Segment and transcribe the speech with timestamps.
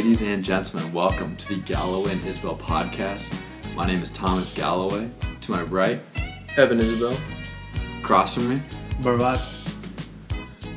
[0.00, 3.38] Ladies and gentlemen, welcome to the Galloway and Isabel podcast.
[3.76, 5.10] My name is Thomas Galloway.
[5.42, 6.00] To my right,
[6.56, 7.14] Evan Isabel.
[8.00, 8.62] across from me,
[9.02, 9.38] Bharat.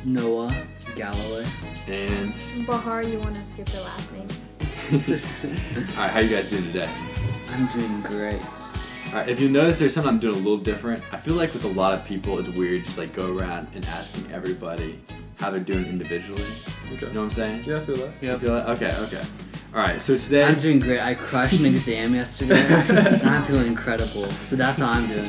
[0.04, 0.54] Noah
[0.94, 1.46] Galloway.
[1.88, 4.28] and Bahar, you want to skip the last name?
[5.96, 6.90] all right, how you guys doing today?
[7.52, 8.44] I'm doing great.
[8.44, 11.02] All right, if you notice, there's something I'm doing a little different.
[11.14, 13.86] I feel like with a lot of people, it's weird just like go around and
[13.86, 15.00] asking everybody
[15.38, 16.42] how they're doing individually.
[16.92, 17.06] Okay.
[17.06, 17.64] You know what I'm saying?
[17.64, 18.12] Yeah, I feel that.
[18.20, 18.32] Yeah.
[18.32, 18.68] You feel that?
[18.70, 19.22] Okay, okay.
[19.74, 20.44] All right, so today.
[20.44, 21.00] I'm doing great.
[21.00, 24.24] I crushed an exam yesterday, and I'm feeling incredible.
[24.42, 25.26] So that's how I'm doing.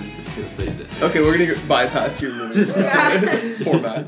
[1.01, 2.31] Okay, we're gonna go- bypass your
[3.63, 4.07] format.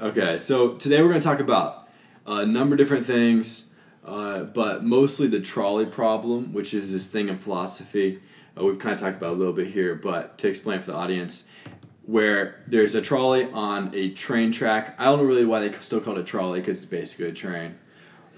[0.00, 1.88] Okay, so today we're going to talk about
[2.26, 3.72] a number of different things,
[4.04, 8.20] uh, but mostly the trolley problem, which is this thing in philosophy.
[8.58, 10.96] Uh, we've kind of talked about a little bit here, but to explain for the
[10.96, 11.48] audience,
[12.04, 14.94] where there's a trolley on a train track.
[14.98, 17.32] I don't know really why they still call it a trolley because it's basically a
[17.32, 17.78] train.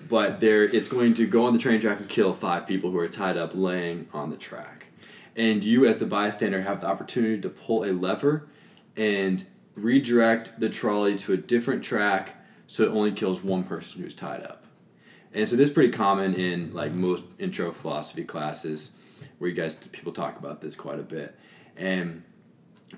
[0.08, 2.98] But there, it's going to go on the train track and kill five people who
[2.98, 4.86] are tied up laying on the track.
[5.34, 8.46] And you, as the bystander, have the opportunity to pull a lever
[8.96, 14.14] and redirect the trolley to a different track so it only kills one person who's
[14.14, 14.64] tied up.
[15.32, 18.92] And so this is pretty common in like most intro philosophy classes
[19.38, 21.36] where you guys people talk about this quite a bit.
[21.76, 22.22] And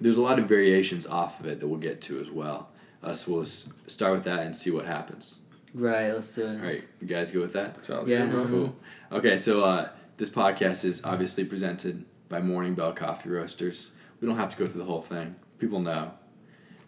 [0.00, 2.70] there's a lot of variations off of it that we'll get to as well.
[3.02, 5.40] Uh, so we'll s- start with that and see what happens.
[5.74, 6.58] Right, let's do it.
[6.60, 7.84] All right, you guys go with that?
[7.84, 8.26] Sounds Yeah.
[8.26, 8.48] good.
[8.48, 8.76] Cool.
[9.12, 13.92] Okay, so uh, this podcast is obviously presented by Morning Bell Coffee Roasters.
[14.20, 15.36] We don't have to go through the whole thing.
[15.58, 16.12] People know.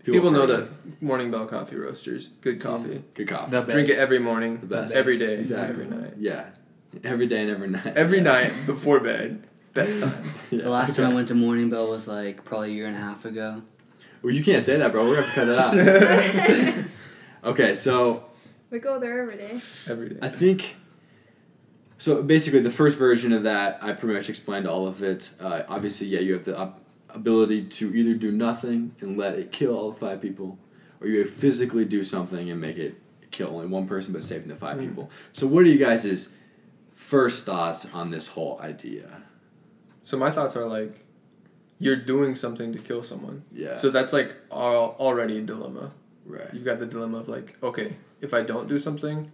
[0.04, 1.02] People know have that heard.
[1.02, 3.02] Morning Bell Coffee Roasters, good coffee.
[3.12, 3.50] Good coffee.
[3.50, 4.94] The Drink it every morning, The best.
[4.94, 5.84] every day, Exactly.
[5.84, 6.14] every night.
[6.18, 6.46] Yeah.
[7.04, 7.86] Every day and every night.
[7.94, 9.46] Every night before bed,
[9.84, 10.32] best time.
[10.50, 10.62] Yeah.
[10.62, 13.00] The last time I went to Morning Bell was like probably a year and a
[13.00, 13.62] half ago.
[14.22, 15.06] Well, you can't say that, bro.
[15.06, 16.78] We're going to have to cut that
[17.44, 17.50] out.
[17.52, 18.24] okay, so
[18.70, 19.60] We go there every day.
[19.86, 20.18] Every day.
[20.22, 20.76] I think.
[21.98, 25.30] So basically, the first version of that, I pretty much explained all of it.
[25.40, 29.52] Uh, obviously, yeah, you have the op- ability to either do nothing and let it
[29.52, 30.58] kill all the five people,
[31.00, 32.94] or you physically do something and make it
[33.30, 34.88] kill only one person but saving the five Mm.
[34.88, 35.10] people.
[35.32, 36.34] So, what are you guys'
[36.94, 39.24] first thoughts on this whole idea?
[40.08, 41.04] So my thoughts are like,
[41.78, 43.42] you're doing something to kill someone.
[43.52, 43.76] Yeah.
[43.76, 45.92] So that's like al- already a dilemma.
[46.24, 46.48] right.
[46.50, 49.30] You've got the dilemma of like, okay, if I don't do something,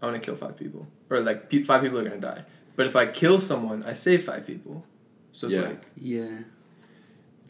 [0.00, 2.44] I'm gonna kill five people, or like pe- five people are gonna die.
[2.76, 4.86] But if I kill someone, I save five people.
[5.32, 5.62] So it's Yeah.
[5.64, 6.28] like, Yeah.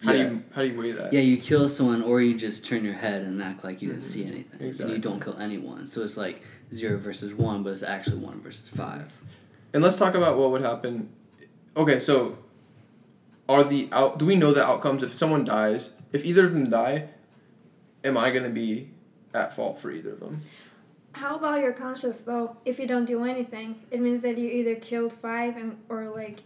[0.02, 0.24] how Yeah.
[0.24, 1.12] do you how do you weigh that?
[1.12, 4.02] Yeah, you kill someone or you just turn your head and act like you didn't
[4.02, 4.32] see mm-hmm.
[4.60, 4.86] anything.
[4.86, 5.86] And you don't kill anyone.
[5.86, 9.06] So it's like zero versus one, but it's actually one versus five.
[9.72, 11.10] And let's talk about what would happen.
[11.80, 12.36] Okay, so
[13.48, 14.18] are the out?
[14.18, 15.94] Do we know the outcomes if someone dies?
[16.12, 17.08] If either of them die,
[18.04, 18.90] am I gonna be
[19.32, 20.40] at fault for either of them?
[21.12, 22.58] How about your conscience though?
[22.66, 26.40] If you don't do anything, it means that you either killed five and or like.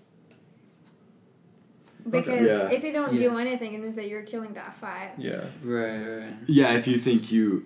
[2.09, 2.71] Because Yeah.
[2.71, 3.31] if you don't Yeah.
[3.31, 5.19] do anything, it means that you're killing that five.
[5.19, 5.47] Yeah.
[5.65, 6.33] Right, right.
[6.47, 7.65] Yeah, if you think you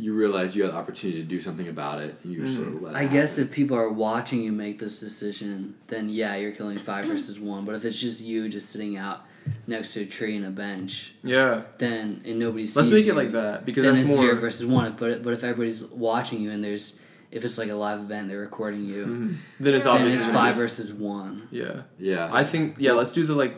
[0.00, 2.68] you realize you have the opportunity to do something about it, and you just sort
[2.68, 3.44] of let it I guess happen.
[3.50, 7.64] if people are watching you make this decision, then yeah, you're killing five versus one.
[7.64, 9.26] But if it's just you just sitting out
[9.66, 11.62] next to a tree and a bench, Yeah.
[11.78, 14.26] then and nobody sees Let's make you, it like that because then that's it's more.
[14.28, 14.96] zero versus one.
[14.98, 16.98] But but if everybody's watching you and there's
[17.30, 19.34] if it's like a live event, they're recording you, Mhm.
[19.60, 19.92] Then it's Yeah.
[19.98, 20.24] then obvious.
[20.26, 21.46] it's five versus one.
[21.50, 21.82] Yeah.
[21.98, 22.28] Yeah.
[22.32, 22.92] I think yeah.
[22.92, 23.56] Let's do the like.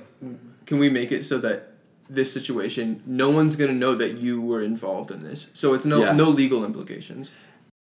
[0.67, 1.72] Can we make it so that
[2.15, 6.01] this situation, no one's gonna know that you were involved in this, so it's no
[6.01, 6.13] Yeah.
[6.13, 7.31] no legal implications.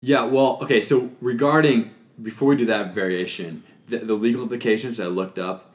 [0.03, 1.91] Yeah, well, okay, so regarding,
[2.23, 5.75] before we do that variation, the, the legal implications that I looked up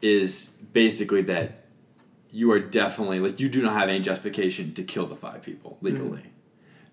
[0.00, 1.64] is basically that
[2.30, 5.72] you are definitely, like, you do not have any justification to kill the five people
[5.72, 5.86] mm-hmm.
[5.86, 6.26] legally.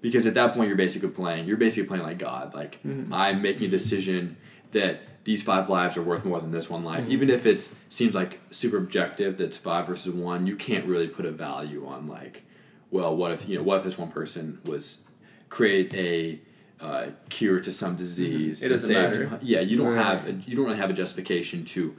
[0.02, 2.54] Because at that point, you're basically playing, you're basically playing like God.
[2.54, 3.14] Like, mm-hmm.
[3.14, 4.38] I'm making a decision
[4.72, 7.06] that these five lives are worth more than this one life.
[7.08, 11.26] Even if it seems like super objective, that's five versus one, you can't really put
[11.26, 12.44] a value on, like,
[12.92, 15.06] well, what if, you know, what if this one person was
[15.50, 16.40] create a
[16.84, 18.62] uh, cure to some disease.
[18.62, 19.40] It doesn't saved- matter.
[19.42, 20.04] Yeah, you don't Right.
[20.04, 21.96] have a, you don't really have a justification to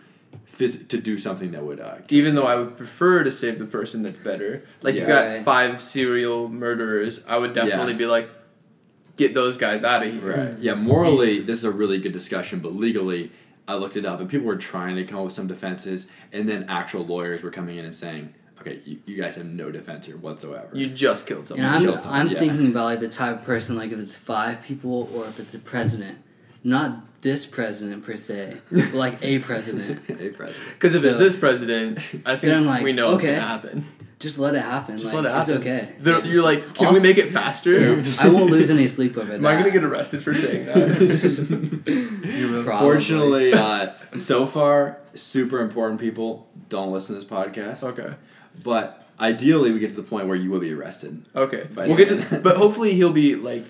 [0.52, 2.58] phys- to do something that would uh, Even though someone.
[2.58, 4.62] I would prefer to save the person that's better.
[4.82, 7.98] Like you got five serial murderers, I would definitely Yeah.
[7.98, 8.28] be like,
[9.16, 10.36] get those guys out of here.
[10.36, 10.38] Right.
[10.50, 10.62] Mm-hmm.
[10.62, 13.30] Yeah, morally, this is a really good discussion, but legally,
[13.66, 16.48] I looked it up and people were trying to come up with some defenses, and
[16.48, 20.06] then actual lawyers were coming in and saying, okay, you, you guys have no defense
[20.06, 20.68] here whatsoever.
[20.72, 21.66] You just killed And someone.
[21.66, 22.38] I'm, kill someone, I'm yeah.
[22.38, 25.54] thinking about like the type of person like if it's five people or if it's
[25.54, 26.18] a president,
[26.62, 30.02] not this president per se, but like a president.
[30.06, 30.68] hey, president.
[30.74, 33.34] Because if it's this president, I think I'm like, we know what's okay.
[33.34, 33.86] gonna happen.
[34.24, 34.96] Just let it happen.
[34.96, 35.54] Just like, let it happen.
[35.54, 35.92] It's okay.
[36.00, 37.78] They're- You're like, can we make it faster?
[37.78, 38.04] Yeah.
[38.18, 39.34] I won't lose any sleep over that.
[39.34, 41.84] Am I gonna get arrested for saying that?
[42.24, 47.82] You Fortunately, uh, so far, super important people don't listen to this podcast.
[47.82, 48.14] okay.
[48.62, 51.24] But ideally, we get to the point where you will be arrested.
[51.36, 51.66] Okay.
[51.74, 52.42] We'll get to, that.
[52.42, 53.64] but hopefully he'll be like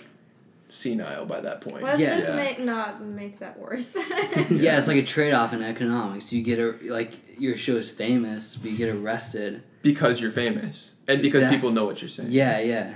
[0.68, 1.82] senile by that point.
[1.82, 2.14] Let's Yeah.
[2.14, 2.36] just Yeah.
[2.36, 3.96] make not make that worse.
[4.50, 6.32] Yeah, it's like a trade off in economics.
[6.32, 9.62] You get a like your show is famous, but you get arrested.
[9.82, 10.94] Because you're famous.
[11.06, 12.30] And because Exact- people know what you're saying.
[12.32, 12.94] Yeah, yeah.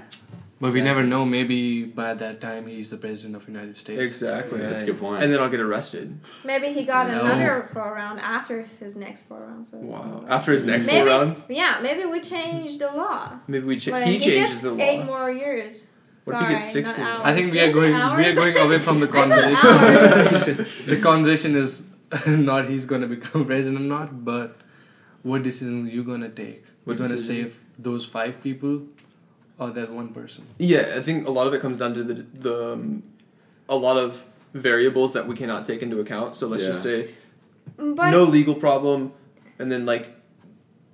[0.60, 1.24] But we never know.
[1.24, 4.00] Maybe by that time he's the president of United States.
[4.02, 4.58] Exactly.
[4.58, 5.22] That's a good point.
[5.22, 6.18] And then I'll get arrested.
[6.44, 7.24] Maybe he got No.
[7.26, 9.70] another four round after his next four rounds.
[9.70, 10.24] So Wow.
[10.28, 13.38] After his next maybe, four rounds, Yeah, maybe we change the law.
[13.46, 13.92] maybe we change.
[13.92, 15.86] Like, he changes gets the eight more years.
[16.24, 17.04] What if he gets 16?
[17.04, 17.92] I think we are Is it going.
[17.92, 20.66] We are going away from the conversation.
[20.86, 21.87] the conversation is
[22.26, 24.56] not he's gonna become president or not, but
[25.22, 26.64] what decision you gonna take?
[26.84, 27.44] We're gonna decision?
[27.50, 28.82] save those five people,
[29.58, 30.46] or that one person.
[30.58, 33.02] Yeah, I think a lot of it comes down to the the um,
[33.68, 34.24] a lot of
[34.54, 36.34] variables that we cannot take into account.
[36.34, 37.08] So let's just say
[37.76, 39.12] But no legal problem,
[39.58, 40.08] and then like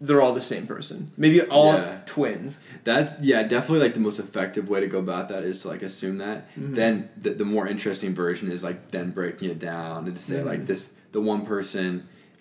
[0.01, 1.13] they're all the same person.
[1.17, 2.01] Maybe all Yeah.
[2.05, 2.59] twins.
[2.83, 5.83] That's yeah, definitely like the most effective way to go about that is to like
[5.83, 6.53] assume that.
[6.57, 6.75] Mhm.
[6.75, 10.43] Then the, the more interesting version is like then breaking it down and to say
[10.43, 10.67] like Mhm.
[10.67, 11.89] this the one person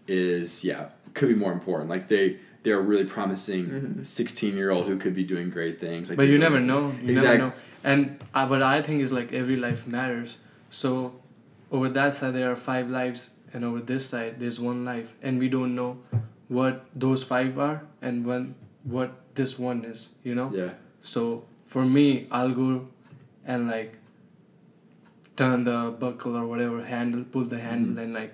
[0.07, 0.83] is yeah
[1.15, 1.89] could be more important.
[1.95, 2.25] Like they
[2.63, 4.05] they're really promising Mhm.
[4.19, 6.03] sixteen year old who could be doing great things.
[6.09, 6.83] Like but you never know.
[7.05, 7.53] You Exact- never know.
[7.91, 7.99] And
[8.37, 10.31] uh, what I think is like every life matters.
[10.81, 10.89] So
[11.75, 13.21] over that side there are five lives,
[13.53, 15.91] and over this side there's one life, and we don't know
[16.59, 16.75] what
[17.05, 18.55] those five are and when
[18.95, 19.99] what this one is.
[20.29, 20.49] You know.
[20.61, 20.73] Yeah.
[21.13, 21.43] So
[21.73, 22.87] for me, I'll go
[23.45, 23.91] and like
[25.35, 28.03] turn the buckle or whatever handle, pull the handle, Mhm.
[28.03, 28.33] and like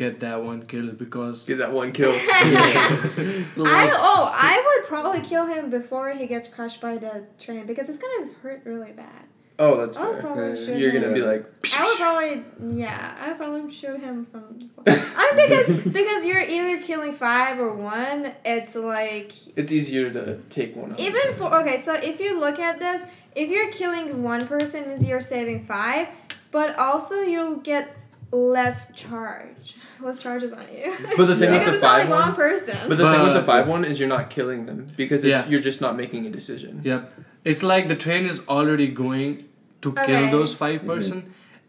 [0.00, 2.12] get that one kill because Get that one kill.
[2.14, 7.88] I oh I would probably kill him before he gets crushed by the train because
[7.90, 9.24] it's gonna hurt really bad.
[9.58, 10.20] oh, that's I would fair.
[10.22, 10.58] probably Right.
[10.58, 11.02] shoot You're him.
[11.02, 11.42] gonna be like.
[11.78, 12.34] I would probably
[12.82, 14.70] yeah, I would probably shoot him from.
[14.86, 15.68] I mean, because
[16.00, 18.32] because you're either killing five or one.
[18.44, 20.92] It's like It's easier to take one.
[20.92, 21.00] out.
[21.00, 21.78] even for okay.
[21.78, 23.00] So if you look at this,
[23.34, 26.08] if you're killing one person, means you're saving five,
[26.50, 27.84] but also you'll get
[28.32, 30.92] less charge, less charges on you.
[31.16, 31.58] But the thing Yeah.
[31.58, 32.78] with because the it's five only one one, person.
[32.88, 35.48] but the thing with the five one is you're not killing them because it's, Yeah.
[35.50, 36.80] you're just not making a decision.
[36.84, 37.12] yep,
[37.44, 39.44] it's like the train is already going
[39.82, 40.06] to Okay.
[40.06, 40.86] kill those 5 mm-hmm.
[40.92, 41.18] person,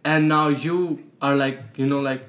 [0.03, 0.77] and now you
[1.21, 2.21] are like you know like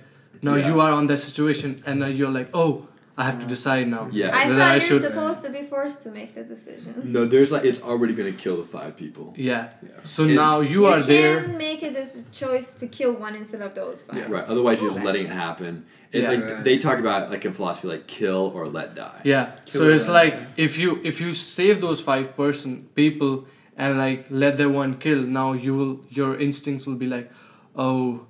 [0.42, 0.68] now Yeah.
[0.68, 4.08] you are on that situation, and now you're like oh I have to decide now.
[4.10, 4.30] Yeah.
[4.34, 6.94] I thought I you're should- supposed to be forced to make the decision.
[7.04, 9.34] No, there's like it's already gonna kill the five people.
[9.36, 9.68] Yeah.
[9.82, 9.90] Yeah.
[10.04, 11.40] So It- now you, are there.
[11.40, 14.16] You can make it this choice to kill one instead of those five.
[14.16, 14.28] Yeah.
[14.34, 14.44] Right.
[14.44, 15.84] Otherwise, you're just letting it happen.
[16.10, 16.30] It, Yeah.
[16.30, 16.64] like Right.
[16.64, 19.20] they talk about like in philosophy, like kill or let die.
[19.24, 19.44] Yeah.
[19.66, 20.14] Kill so it's them.
[20.14, 23.32] like if you if you save those five person people
[23.76, 27.30] and like let the one kill, now you will your instincts will be like,
[27.76, 28.26] oh,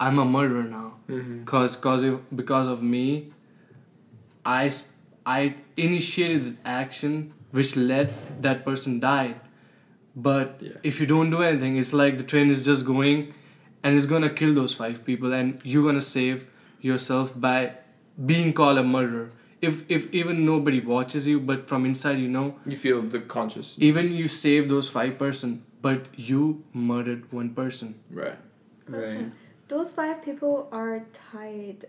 [0.00, 1.44] I'm a murderer now, Mm-hmm.
[1.44, 3.32] cause cause if, because of me,
[4.54, 4.84] I s-
[5.26, 5.40] I
[5.76, 7.16] initiated the action
[7.58, 8.12] which let
[8.46, 9.34] that person die.
[10.28, 10.78] But Yeah.
[10.90, 13.34] if you don't do anything, it's like the train is just going,
[13.82, 16.46] and it's gonna kill those five people, and you're gonna save
[16.92, 17.58] yourself by
[18.32, 19.26] being called a murderer.
[19.68, 23.76] If if even nobody watches you, but from inside you know, You feel the conscious.
[23.90, 25.54] even you save those five person,
[25.88, 27.94] but you murdered one person.
[28.22, 28.38] Right.
[28.90, 29.32] Question.
[29.72, 31.84] Those five people are tied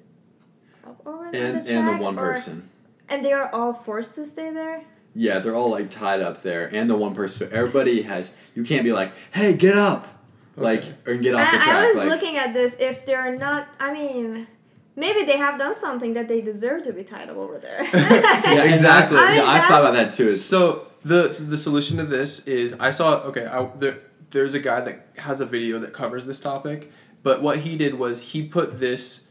[0.86, 2.70] up over the And track, and the one or- person.
[3.10, 4.84] and they are all forced to stay there.
[5.16, 7.50] Yeah, they're all like tied up there, and the one person.
[7.50, 8.34] So everybody has.
[8.56, 10.08] You can't be like, "Hey, get up!"
[10.56, 11.68] Like or get off the I, track.
[11.76, 12.76] I was like, looking at this.
[12.80, 14.48] If they're not, I mean,
[14.96, 17.84] maybe they have done something that they deserve to be tied up over there.
[17.94, 19.18] yeah, exactly.
[19.20, 20.36] I mean, yeah, I thought about that too.
[20.36, 23.98] So the the solution to this is I saw okay I, there
[24.30, 26.92] there's a guy that has a video that covers this topic,
[27.24, 29.26] but what he did was he put this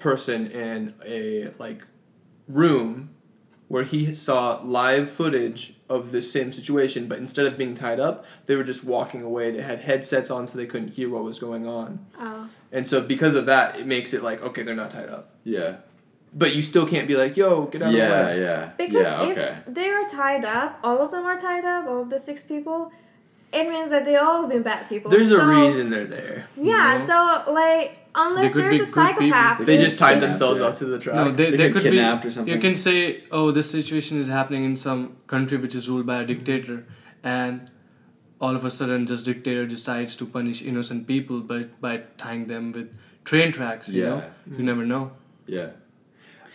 [0.00, 1.82] person in a like
[2.48, 3.10] room
[3.68, 8.24] where he saw live footage of this same situation, but instead of being tied up,
[8.46, 9.50] they were just walking away.
[9.52, 12.04] They had headsets on so they couldn't hear what was going on.
[12.18, 12.48] oh.
[12.72, 15.30] And so because of that, it makes it like okay, they're not tied up.
[15.44, 15.76] yeah,
[16.32, 19.06] But you still can't be like, "Yo, get out of the yeah, way." yeah, Because
[19.06, 19.22] yeah.
[19.22, 19.56] Okay.
[19.66, 22.44] if they are tied up, all of them are tied up, all of the six
[22.44, 22.92] people,
[23.52, 25.10] it means that they all have been bad people.
[25.10, 26.46] There's a reason they're there.
[26.56, 27.44] you Yeah, know?
[27.46, 29.30] so like unless could there's be a good people.
[29.30, 30.66] psychopath, They just tied themselves Yeah.
[30.66, 31.14] up to the track.
[31.16, 32.54] No, they, They they get could kidnapped be, or something?
[32.54, 36.16] You can say, oh, this situation is happening in some country which is ruled by
[36.22, 36.86] a dictator,
[37.22, 37.70] and
[38.40, 42.72] all of a sudden, this dictator decides to punish innocent people by by tying them
[42.72, 42.88] with
[43.24, 43.88] train tracks.
[43.88, 44.56] You know, Yeah.
[44.58, 45.12] you never know.
[45.46, 45.70] Yeah.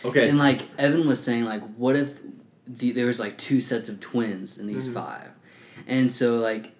[0.04, 0.28] Okay.
[0.28, 2.20] And like Evan was saying, like, what if
[2.66, 4.94] the, there was like two sets of twins in these Mhm.
[4.94, 5.30] five,
[5.86, 6.72] and so like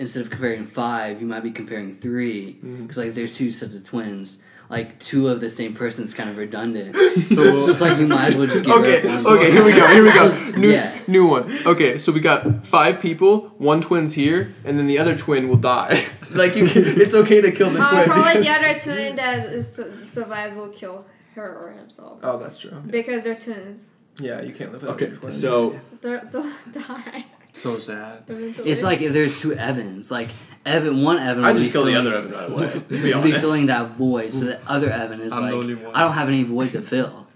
[0.00, 3.84] instead of comparing five, you might be comparing three because like there's two sets of
[3.86, 4.42] twins.
[4.68, 6.94] Like two of the same person is kind of redundant.
[7.24, 9.38] So- so it's like you might as well just get Okay, rid of one.
[9.38, 10.28] okay, here we go, here we go.
[10.56, 10.96] New, yeah.
[11.08, 11.58] new one.
[11.66, 15.56] Okay, so we got five people, one twin's here, and then the other twin will
[15.56, 16.04] die.
[16.30, 18.04] like, you can, it's okay to kill the Uh, twin.
[18.06, 21.04] probably because- the other twin that is su- survived will kill
[21.34, 22.80] her or himself Oh, that's true.
[22.86, 23.90] because they're twins.
[24.20, 28.24] Yeah, you can't live without Okay, your so They're, they'll die So sad.
[28.28, 30.28] It's like if there's two Evans, like
[30.64, 31.44] Evan, one Evan.
[31.44, 33.66] I'd just be kill the filling- other Evan right away, to be would be filling
[33.66, 35.94] that void, so the other Evan is I'm the like, only one.
[35.94, 37.26] I don't have any void to fill.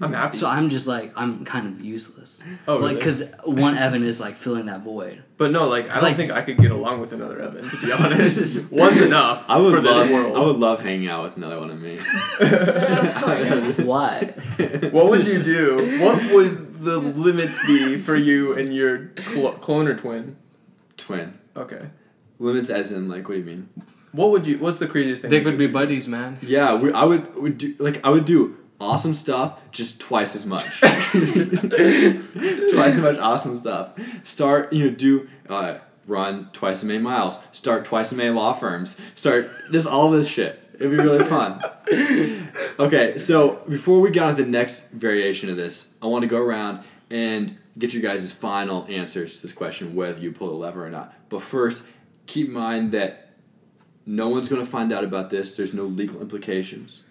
[0.00, 0.36] I'm happy.
[0.36, 2.42] So I'm just like, I'm kind of useless.
[2.66, 2.94] oh, like, really?
[2.96, 5.22] because one Evan is like filling that void.
[5.36, 7.76] But no, like, I don't like- think I could get along with another Evan, to
[7.80, 8.70] be honest.
[8.72, 10.36] One's enough I would for love this world.
[10.36, 11.98] I would love hanging out with another one of me.
[13.84, 14.34] Why?
[14.90, 15.98] What would you do?
[16.00, 20.36] What would the limits be for you and your cl- clone or twin?
[20.96, 21.38] Twin.
[21.56, 21.90] Okay.
[22.38, 23.68] Limits as in like what do you mean?
[24.12, 24.58] What would you?
[24.58, 25.30] What's the craziest thing?
[25.30, 26.38] They could would be buddies, man.
[26.40, 30.46] Yeah, we, I would would do like I would do awesome stuff just twice as
[30.46, 30.80] much.
[30.80, 30.94] twice
[32.94, 33.98] as much awesome stuff.
[34.24, 37.38] Start you know do uh, run twice as many miles.
[37.52, 38.98] Start twice as many law firms.
[39.14, 40.60] Start just all this shit.
[40.74, 41.62] It'd be really fun.
[42.78, 46.28] Okay, so before we get on to the next variation of this, I want to
[46.28, 50.54] go around and get you guys' final answers to this question whether you pull the
[50.54, 51.12] lever or not.
[51.28, 51.82] But first,
[52.26, 53.30] keep in mind that
[54.06, 55.56] no one's going to find out about this.
[55.56, 57.02] There's no legal implications.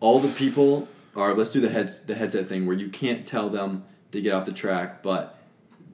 [0.00, 3.48] All the people are let's do the heads the headset thing where you can't tell
[3.50, 5.38] them to get off the track, but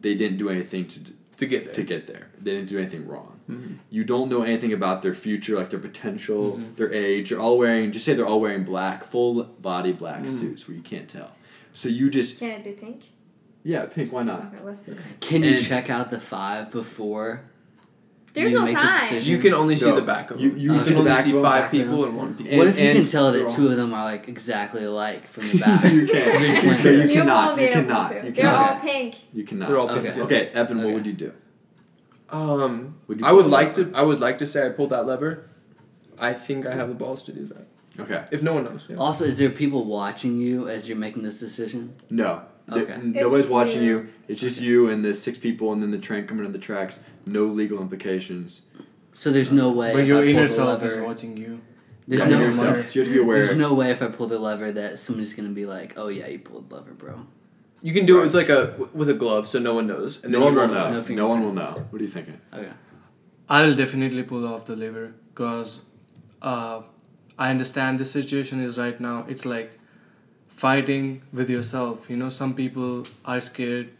[0.00, 1.00] they didn't do anything to
[1.38, 1.74] to get there.
[1.74, 2.28] to get there.
[2.40, 3.40] They didn't do anything wrong.
[3.50, 3.76] Mhm.
[3.90, 6.76] You don't know anything about their future, like their potential, Mhm.
[6.76, 7.30] their age.
[7.30, 10.28] They're all wearing just say they're all wearing black, full body black Mhm.
[10.30, 11.32] suits where you can't tell.
[11.74, 13.02] So you just Can it be pink?
[13.64, 14.12] yeah, pink.
[14.12, 14.46] Why not?
[14.54, 15.20] Okay, let's do pink.
[15.20, 17.42] Can you check out the five before?
[18.36, 19.00] There's you no make time.
[19.00, 19.32] decision?
[19.32, 20.46] You can only see No, the back of them.
[20.46, 22.08] you You, see can only see five back people them.
[22.10, 22.58] and one people.
[22.58, 25.58] What if you can tell that two of them are like exactly alike from the
[25.64, 25.82] back?
[25.92, 26.82] you can't.
[26.82, 27.46] They're You, you You cannot.
[27.46, 28.12] won't be You cannot.
[28.12, 28.24] to.
[28.26, 29.14] You They're all pink.
[29.34, 29.68] You cannot.
[29.68, 30.02] They're all Okay.
[30.02, 30.16] pink.
[30.16, 30.22] yeah.
[30.24, 31.32] Okay, Evan, what would you do?
[32.30, 33.94] Um, Would you I would like the to.
[33.94, 35.48] I would like to say I pulled that lever.
[36.18, 37.66] I think I have the balls to do that.
[38.00, 38.24] Okay.
[38.32, 38.86] If no one knows.
[38.90, 38.96] Yeah.
[38.96, 41.94] Also, is there people watching you as you're making this decision?
[42.10, 42.42] No.
[42.72, 43.00] Th- Okay.
[43.02, 43.98] Nobody's watching you.
[43.98, 44.08] you.
[44.28, 47.00] It's just you and the six people, and then the train coming on the tracks.
[47.24, 48.66] No legal implications.
[49.12, 49.92] So there's no way.
[49.92, 51.60] But if your I pull inner the self is watching you.
[52.08, 52.40] There's Yeah, no.
[52.40, 52.84] yourself.
[52.86, 53.36] So you have to be aware.
[53.38, 56.26] There's no way if I pull the lever that somebody's gonna be like, "Oh yeah,
[56.28, 57.26] you pulled the lever, bro."
[57.82, 60.32] You can do it with like a with a glove, so no one knows, and
[60.32, 60.90] no then one will know.
[61.00, 61.72] No No, one will know.
[61.90, 62.40] What are you thinking?
[62.52, 62.72] Okay.
[63.48, 65.82] I'll definitely pull off the lever because
[66.42, 66.82] uh,
[67.38, 69.24] I understand the situation is right now.
[69.28, 69.75] It's like
[70.56, 72.10] fighting with yourself.
[72.10, 73.90] You know, some people are scared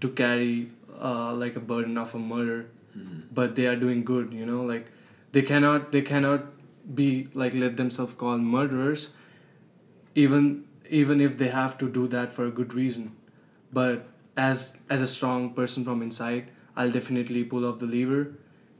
[0.00, 2.66] to carry uh, like a burden of a murder,
[3.32, 4.32] but they are doing good.
[4.32, 4.86] You know, like
[5.32, 6.46] they cannot they cannot
[6.94, 9.10] be like let themselves call murderers,
[10.14, 13.16] even even if they have to do that for a good reason.
[13.72, 18.32] But as as a strong person from inside, I'll definitely pull off the lever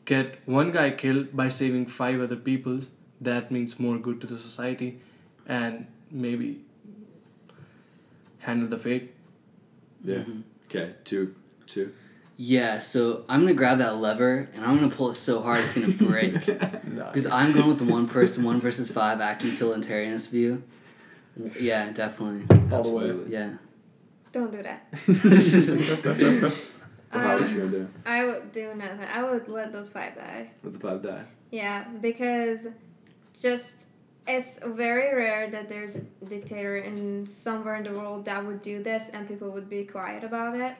[0.06, 4.38] get one guy killed by saving five other people's that means more good to the
[4.38, 5.00] society
[5.46, 6.60] and maybe
[8.44, 9.12] handle the fate
[10.02, 10.18] Yeah.
[10.18, 10.42] Mhm.
[10.66, 10.94] Okay.
[11.04, 11.34] Two.
[11.66, 11.92] Two.
[12.36, 12.78] Yeah.
[12.80, 15.88] So I'm gonna grab that lever and I'm gonna pull it so hard it's gonna
[15.88, 16.34] break.
[16.94, 17.26] Because Nice.
[17.26, 20.62] I'm going with the one person, one versus five acting utilitarianist view.
[21.58, 22.44] Yeah, definitely.
[22.70, 23.04] All the way.
[23.04, 23.32] Absolutely.
[23.32, 23.50] Yeah.
[24.32, 24.86] Don't do that.
[27.12, 27.88] Well, how would Um, you do?
[28.04, 29.06] I would do nothing.
[29.12, 30.50] I would let those five die.
[30.64, 31.24] Let the five die.
[31.52, 32.66] Yeah, because
[33.40, 33.86] just
[34.26, 38.82] it's very rare that there's a dictator in somewhere in the world that would do
[38.82, 40.74] this and people would be quiet about it.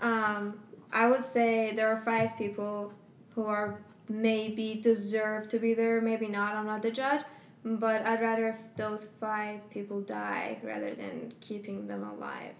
[0.00, 0.58] Um,
[0.92, 2.92] I would say there are five people
[3.34, 6.54] who are maybe deserve to be there, maybe not.
[6.54, 7.22] I'm not the judge,
[7.64, 12.54] but I'd rather if those five people die rather than keeping them alive.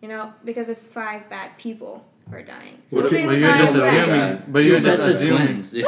[0.00, 2.74] You know, because it's five bad people who are dying.
[2.88, 5.70] So What if- but you're just bad- assuming- assuming but you're just assuming twins.
[5.70, 5.86] dude.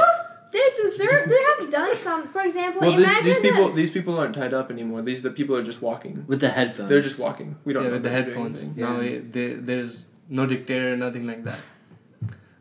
[0.57, 1.29] They deserve.
[1.33, 2.21] They have done some.
[2.35, 5.03] For example, Well, these, imagine these people that- these people aren't tied up anymore.
[5.03, 6.25] These the people are just walking.
[6.27, 6.89] With the headphones.
[6.91, 7.49] They're just walking.
[7.65, 8.85] We don't yeah know with the if they're doing headphones anything.
[8.85, 9.11] now Yeah.
[9.17, 9.95] it- there, there's
[10.41, 11.61] no dictator nothing like that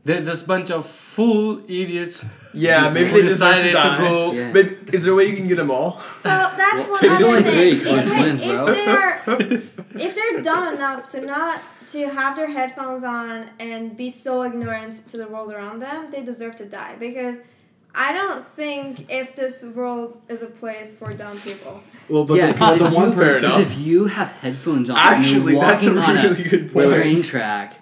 [0.03, 2.17] there's just bunch of fool idiots
[2.53, 3.97] Yeah, maybe they deserve to decided to die.
[3.97, 4.51] go Yeah.
[4.51, 5.99] Maybe is there a way you can get them all?
[6.25, 7.79] So that's one There's other only thing.
[7.79, 9.61] three 'cause if, they're if they're
[10.07, 11.59] if they're dumb enough to not
[11.93, 16.21] to have their headphones on and be so ignorant to the world around them, they
[16.31, 17.37] deserve to die because
[17.95, 21.81] I don't think if this world is a place for dumb people.
[22.09, 23.45] Well, but yeah, the, because the if, one you- Fair person.
[23.45, 23.61] enough.
[23.61, 26.85] if you have headphones on Actually, and you're that's a walking on really good point.
[26.87, 27.75] train track,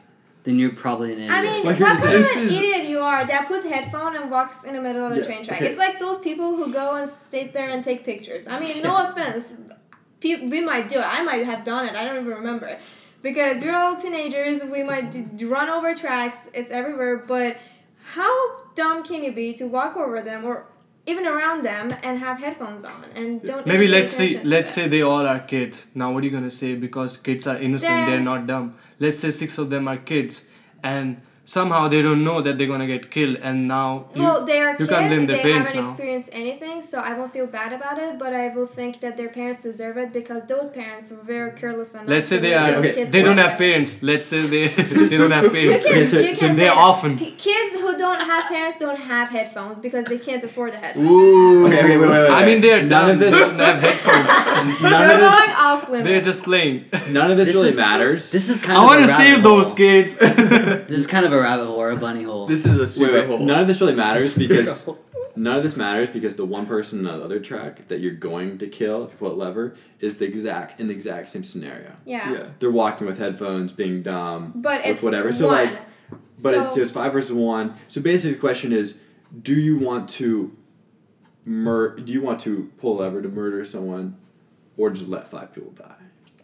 [0.43, 1.31] then you're probably an idiot.
[1.31, 2.11] I mean, Well, here's what kind of thing.
[2.15, 5.11] an This is- idiot you are that puts headphone and walks in the middle of
[5.15, 5.61] the Yeah, train track?
[5.61, 5.69] okay.
[5.69, 8.47] It's like those people who go and sit there and take pictures.
[8.47, 9.55] I mean, no offense,
[10.19, 11.05] pe- we might do it.
[11.07, 11.95] I might have done it.
[11.95, 12.77] I don't even remember.
[13.21, 16.49] Because we're all teenagers, we might d- run over tracks.
[16.53, 17.17] It's everywhere.
[17.25, 17.55] But
[18.13, 18.33] how
[18.75, 20.65] dumb can you be to walk over them or
[21.05, 25.01] even around them and have headphones on and don't Maybe let's say let's say they
[25.01, 25.85] all are kids.
[25.93, 26.75] Now what are you gonna say?
[26.75, 28.75] Because kids are innocent, Then- they're not dumb.
[28.99, 30.47] Let's say six of them are kids,
[30.81, 34.59] and somehow they don't know that they're gonna get killed, and now you, well, they
[34.61, 34.89] are you kids.
[34.89, 35.89] can't blame their they parents haven't now.
[35.91, 38.17] experienced anything, so I won't feel bad about it.
[38.17, 41.93] But I will think that their parents deserve it because those parents were very careless
[41.93, 42.07] enough.
[42.07, 44.01] let's say they are okay, kids they don't have parents.
[44.01, 44.67] Let's say they
[45.09, 45.83] they don't have You parents.
[45.83, 46.77] can, you can so they that.
[46.77, 51.07] often- kids who don't have parents don't have headphones because they can't afford the headphones.
[51.09, 51.67] Ooh.
[51.67, 52.29] Okay, okay, wait, wait, wait.
[52.29, 53.33] I mean they're none of this.
[53.33, 54.23] Don't have headphones.
[54.81, 55.49] None You're of this.
[55.57, 56.07] off limits.
[56.07, 56.85] They're just playing.
[57.09, 58.31] None of this, This really is- matters.
[58.31, 60.15] this is kind I of want to save those kids.
[60.15, 62.47] This is kind of a rabbit hole or a bunny hole.
[62.47, 63.27] This is a Wait, super wait.
[63.27, 63.39] hole.
[63.39, 64.89] None of this really matters because
[65.35, 68.57] none of this matters because the one person on the other track that you're going
[68.59, 71.91] to kill if you pull a lever is the exact in the exact same scenario.
[72.05, 72.31] yeah.
[72.33, 72.45] yeah.
[72.59, 75.31] They're walking with headphones, being dumb, But with it's whatever.
[75.33, 75.65] So one.
[75.65, 75.79] like,
[76.43, 77.75] but it's, So- it's five versus one.
[77.87, 78.99] So basically, the question is,
[79.41, 80.55] do you want to
[81.45, 84.17] mur- Do you want to pull a lever to murder someone,
[84.77, 85.95] or just let five people die?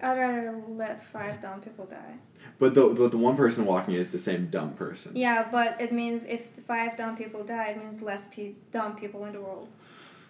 [0.01, 2.15] I'd rather let five dumb people die.
[2.59, 5.13] But the but the one person walking is the same dumb person.
[5.15, 8.95] Yeah, but it means if the five dumb people die, it means less pe- dumb
[8.95, 9.69] people in the world.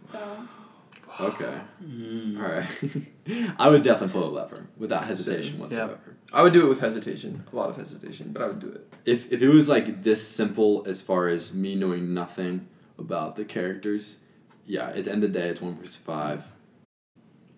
[0.06, 0.20] So
[1.20, 1.60] Okay.
[1.84, 2.42] Mm.
[2.42, 3.56] All right.
[3.60, 5.62] I would definitely pull a lever without hesitation Same.
[5.62, 6.00] whatsoever.
[6.32, 8.94] I would do it with hesitation, a lot of hesitation, but I would do it.
[9.06, 12.68] If if it was like this simple as far as me knowing nothing
[12.98, 14.18] about the characters,
[14.66, 16.46] yeah, at the end of the day it's one versus five.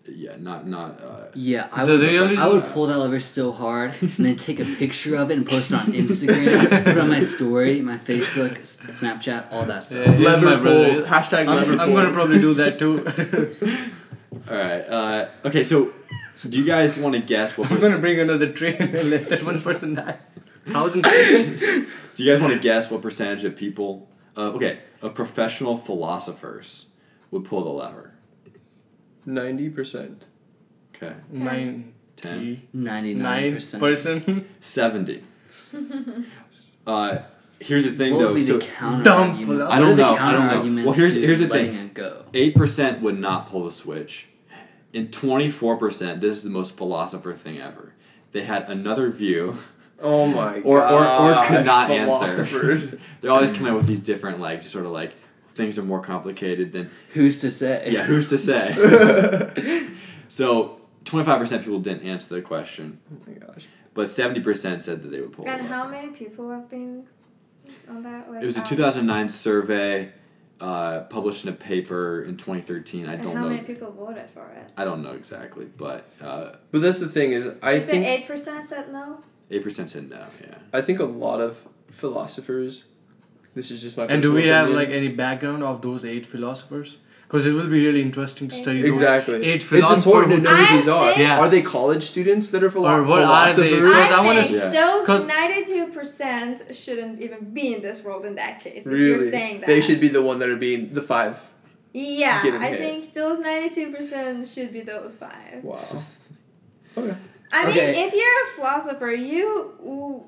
[0.08, 2.04] Yeah, not not uh Yeah, I would.
[2.04, 5.38] I would is- pull that lever so hard and then take a picture of it
[5.38, 9.84] and post it on Instagram, put it on my story, my Facebook, Snapchat, all that
[9.84, 10.08] stuff.
[10.08, 11.02] Yeah, he's my Lever pull.
[11.08, 11.98] Hashtag lever I'm, I'm pull.
[11.98, 13.92] gonna probably do that too.
[14.50, 15.92] Alright, uh okay, so
[16.50, 19.30] do you guys want to guess what I'm perc- gonna bring another train and let
[19.30, 20.18] that one person die.
[20.66, 21.60] Thousand kids.
[22.16, 26.88] do you guys want to guess what percentage of people uh, okay, of professional philosophers
[27.30, 28.11] would pull the lever?
[29.26, 30.26] Ninety percent.
[30.96, 31.16] Okay.
[31.32, 31.94] Nine.
[32.16, 32.62] Ten.
[32.74, 33.82] Ninety nine Nine percent.
[33.82, 34.48] person.
[34.60, 35.24] 70.
[36.88, 37.20] uh
[37.60, 38.28] here's the thing What though.
[38.30, 39.32] would be so the counter Dumb.
[39.32, 40.84] I don't what are the know, I don't know.
[40.84, 41.74] Well, here's- here's the thing.
[41.74, 42.26] it go.
[42.34, 44.28] 8% would not pull the switch.
[44.94, 47.94] And 24%, this is the most philosopher thing ever.
[48.34, 49.58] They had another view,
[50.00, 52.98] Oh my or, or, or could not answer.
[53.22, 55.14] They're always coming up with these different, like, sort of like,
[55.56, 57.90] things are more complicated than, Who's to say?
[57.92, 59.88] yeah, who's to say?
[60.30, 63.68] so, 25% people didn't answer the question, oh my gosh.
[63.94, 67.08] but 70% said that they would pull and how many people have been
[67.90, 68.30] on that?
[68.32, 70.12] Like It was a um, 2009 survey
[70.60, 73.08] uh, published in a paper in 2013.
[73.08, 73.48] I And don't how know.
[73.50, 74.72] How many people voted for it?
[74.78, 78.08] I don't know exactly, but uh, But that's the thing is, I Is think it
[78.08, 79.24] eight percent said no?
[79.50, 80.24] eight percent said no.
[80.40, 80.56] Yeah.
[80.72, 82.84] I think a lot of philosophers.
[83.54, 84.04] This is just my.
[84.04, 86.98] And do personal we have like any background of those eight philosophers?
[87.28, 89.36] Because it will be really interesting to study those Exactly.
[89.36, 90.06] eight It's philosophers.
[90.06, 91.12] important to know who these are.
[91.18, 91.40] Yeah.
[91.40, 93.54] Are they college students that are philo- Or what are they?
[93.70, 93.90] philosophers?
[93.90, 98.04] Because I I, wanna think s- those 'cause- ninety-two percent shouldn't even be in this
[98.04, 98.86] world in that case.
[98.86, 99.06] If Really?
[99.12, 101.40] you're saying that, They should be the one that are being the five.
[101.94, 102.80] Yeah, I hit.
[102.80, 105.64] think those ninety-two percent should be those five.
[105.64, 105.80] Wow.
[106.98, 107.16] Okay.
[107.54, 109.72] I mean, if you're a philosopher, you.
[109.86, 110.24] Ooh,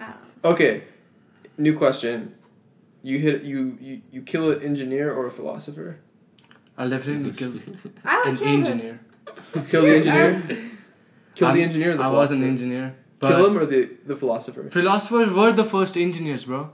[0.00, 0.50] I don't know.
[0.50, 0.82] Okay.
[1.58, 2.34] New question.
[3.02, 5.98] You hit you, you you kill an engineer or a philosopher?
[6.78, 7.52] I'll definitely kill
[8.04, 9.00] an engineer.
[9.68, 10.42] Kill the engineer.
[11.34, 11.90] Kill I'm- the engineer.
[11.92, 12.94] Or the I was an engineer.
[13.18, 14.68] But Kill him or the the philosopher.
[14.70, 16.70] Philosophers were the first engineers, bro.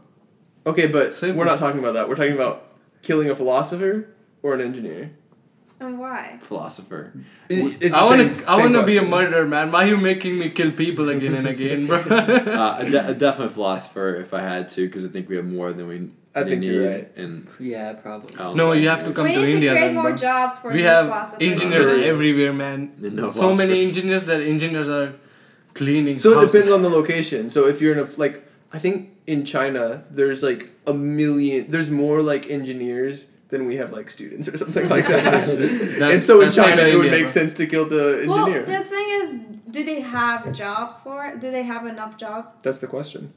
[0.66, 1.38] Okay, but Simple.
[1.38, 2.08] we're not talking about that.
[2.08, 2.64] We're talking about
[3.02, 4.08] killing a philosopher
[4.42, 5.10] or an engineer.
[5.80, 6.38] And why?
[6.42, 7.12] Philosopher.
[7.48, 9.70] It's I wanna, I wanna be a murderer, man.
[9.70, 11.98] Why are you making me kill people again and again, bro?
[12.08, 15.44] Uh, a, de- a definite philosopher if I had to, because I think we have
[15.44, 16.10] more than we.
[16.34, 17.10] I think you're right.
[17.16, 18.38] And Yeah, probably.
[18.38, 20.16] I No, you have to come we to need India to create then, more bro.
[20.16, 21.48] jobs for we new have philosophers.
[21.50, 22.02] engineers True.
[22.02, 22.92] everywhere, man.
[22.98, 23.88] No so many philosophers.
[23.88, 25.14] engineers that engineers are
[25.74, 26.16] cleaning.
[26.18, 26.52] So it houses.
[26.52, 27.50] depends on the location.
[27.50, 31.70] So if you're in a like, I think in China there's like a million.
[31.70, 35.48] There's more like engineers than we have like students or something like that.
[35.48, 37.38] and That's- so in that's China it would India, make bro.
[37.40, 38.64] sense to kill the Well, engineer.
[38.66, 39.26] the thing is,
[39.70, 41.40] do they have jobs for it?
[41.40, 42.48] Do they have enough jobs?
[42.62, 43.32] That's the question.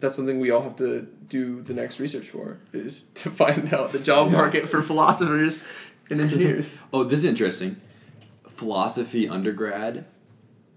[0.00, 3.92] That's something we all have to do the next research for is to find out
[3.92, 5.58] the job market for philosophers
[6.10, 6.74] and engineers.
[6.92, 7.80] Oh, this is interesting.
[8.48, 10.06] Philosophy undergrad,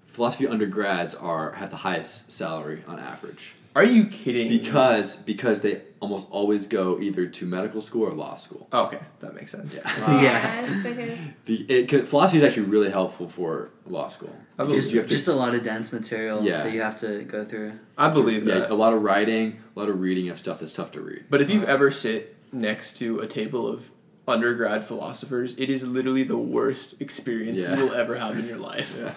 [0.06, 4.50] philosophy undergrads are have the highest salary on average Are you kidding?
[4.50, 8.68] because because they almost always go either to medical school or law school.
[8.74, 9.76] Oh, okay, that makes sense.
[9.76, 10.22] Yeah.
[10.22, 10.66] Yeah.
[10.66, 14.36] it's because Be- It, could- philosophy is actually really helpful for law school.
[14.58, 16.64] I Because Just, you have to- just a lot of dense material Yeah.
[16.64, 17.74] that you have to go through.
[17.98, 18.72] I believe yeah, that.
[18.72, 21.26] a lot of writing, a lot of reading of stuff that's tough to read.
[21.30, 23.92] But if you've ever sit next to a table of
[24.28, 27.76] undergrad philosophers, it is literally the worst experience Yeah.
[27.78, 28.98] you will ever have in your life.
[29.00, 29.14] Yeah.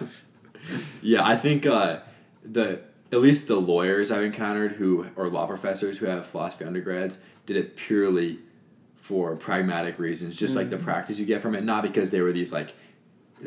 [1.01, 1.99] Yeah, I think uh,
[2.43, 2.81] the
[3.15, 7.55] at least the lawyers I've encountered who or law professors who have philosophy undergrads did
[7.55, 8.39] it purely
[8.97, 10.83] for pragmatic reasons, just like the mm.
[10.83, 12.73] practice you get from it, not because they were these like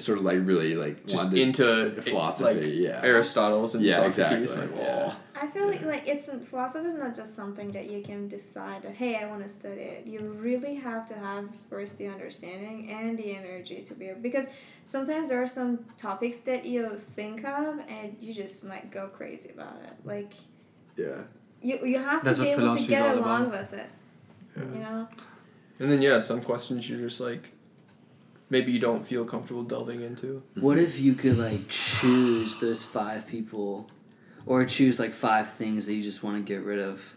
[0.00, 3.00] sort of like really like Just into philosophy, like yeah.
[3.02, 4.52] Aristotle's and yeah, Socrates.
[4.52, 4.76] exactly.
[4.78, 5.14] Like, yeah.
[5.40, 8.94] I feel like, like it's philosophy is not just something that you can decide that
[8.94, 10.06] hey I want to study it.
[10.06, 14.46] You really have to have first the understanding and the energy to be able because
[14.84, 19.50] sometimes there are some topics that you think of and you just might go crazy
[19.50, 19.94] about it.
[20.04, 20.32] Like
[20.96, 21.22] Yeah.
[21.62, 23.60] you you have That's to be able to get along about.
[23.60, 23.90] with it.
[24.56, 24.62] Yeah.
[24.74, 25.08] You know.
[25.80, 27.50] And then yeah, some questions you're just like
[28.50, 30.42] maybe you don't feel comfortable delving into.
[30.54, 33.88] What if you could like choose those five people,
[34.46, 37.14] or choose like five things that you just want to get rid of?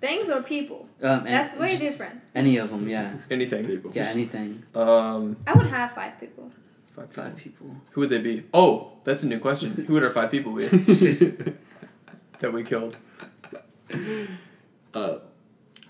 [0.00, 0.88] Things or people.
[1.02, 2.20] Um, and That's way different.
[2.34, 3.66] Any of them, yeah, Anything.
[3.66, 3.90] People.
[3.94, 4.62] yeah, anything.
[4.74, 6.50] Um I would have five people.
[6.94, 7.22] five people.
[7.24, 7.66] Five people.
[7.90, 8.44] Who would they be?
[8.54, 9.84] Oh, that's a new question.
[9.86, 10.66] Who would our five people be
[12.40, 12.96] that we killed?
[14.94, 15.18] uh,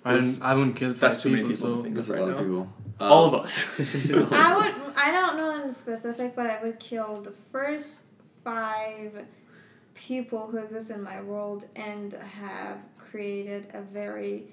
[0.05, 2.15] I This- don't, I wouldn't kill five That's too many people, people so that's of
[2.15, 2.73] a right lot of people.
[3.01, 3.67] Uh, All of us.
[3.79, 4.95] I would.
[4.97, 9.25] I don't know in specific, but I would kill the first five
[9.95, 14.45] people who exist in my world and have created a very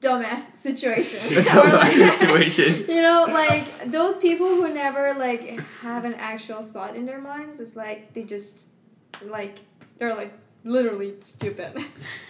[0.00, 1.20] dumbass situation.
[1.34, 2.86] That's a like- situation.
[2.88, 7.60] You know, like those people who never like have an actual thought in their minds.
[7.60, 8.70] It's like they just
[9.24, 9.58] like
[9.98, 10.32] they're like
[10.64, 11.78] literally stupid.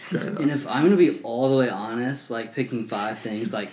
[0.08, 0.28] Fair.
[0.28, 3.70] And if I'm gonna be all the way honest, like picking five things, like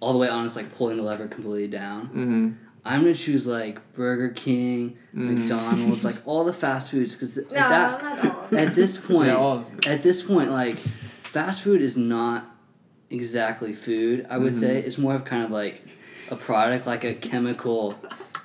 [0.00, 2.48] all the way honest, like pulling the lever completely down, Mm-hmm.
[2.86, 5.38] I'm gonna choose like Burger King, Mhm.
[5.38, 8.40] McDonald's, like all the fast foods, because no, at that not all.
[8.44, 8.58] of them.
[8.68, 12.44] at this point, yeah, at this point, like fast food is not
[13.10, 14.26] exactly food.
[14.28, 14.60] I would Mhm.
[14.60, 15.82] say it's more of kind of like
[16.30, 17.94] a product, like a chemical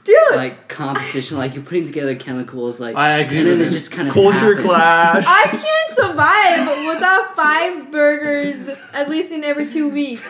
[0.06, 1.38] Dude, like composition.
[1.38, 4.14] Like you're putting together chemicals, like I agree and then with it just kind of
[4.14, 4.64] Culture happens.
[4.64, 5.26] clash.
[5.28, 10.28] I can't survive without five burgers at least in every two weeks.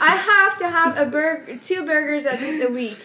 [0.00, 2.98] I have to have a burger, two burgers at least a week.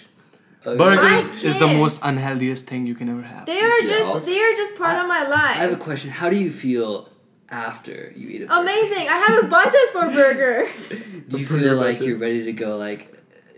[0.66, 0.78] Oh, okay.
[0.78, 1.80] Burgers I is the can't.
[1.80, 3.46] most unhealthiest thing you can ever have.
[3.46, 3.90] They are Yeah.
[4.00, 5.58] just they are just part of my life.
[5.60, 6.10] I have a question.
[6.12, 7.10] How do you feel
[7.50, 8.62] after you eat a burger?
[8.62, 9.08] Amazing!
[9.16, 10.68] I have a budget for a burger.
[11.30, 12.08] Do you feel like budget.
[12.08, 12.78] you're ready to go?
[12.78, 13.02] Like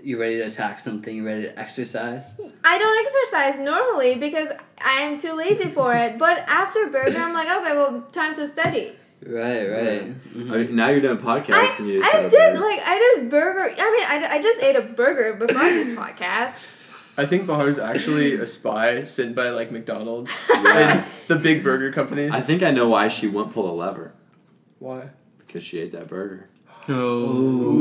[0.03, 1.15] you're ready to attack something?
[1.15, 2.25] You're ready to exercise?
[2.63, 4.49] I don't exercise normally because
[4.83, 6.17] I am too lazy for it.
[6.17, 8.93] But after burger, I'm like, okay, well, time to study.
[9.25, 10.31] Right, right.
[10.31, 10.51] Mhm.
[10.51, 12.79] I mean, now you're doing podcasts and you I, just I had a did like
[12.85, 13.73] I did burger.
[13.77, 16.53] I mean, I, I just ate a burger before this podcast.
[17.19, 20.97] I think Bahar's actually a spy sent by like McDonald's Yeah.
[20.99, 22.29] and the big burger companies.
[22.31, 24.13] I think I know why she won't pull a lever
[24.77, 25.09] Why?
[25.39, 26.47] because she ate that burger.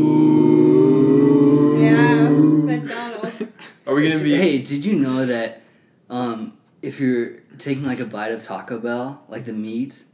[0.06, 1.76] Oh.
[1.78, 3.42] Yeah, McDonald's.
[3.86, 4.34] Are we gonna be?
[4.34, 5.60] Hey, did you know that
[6.08, 10.04] um, if you're taking like a bite of Taco Bell, like the meat,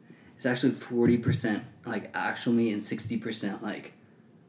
[0.42, 3.92] it's actually forty percent like actual meat and sixty percent like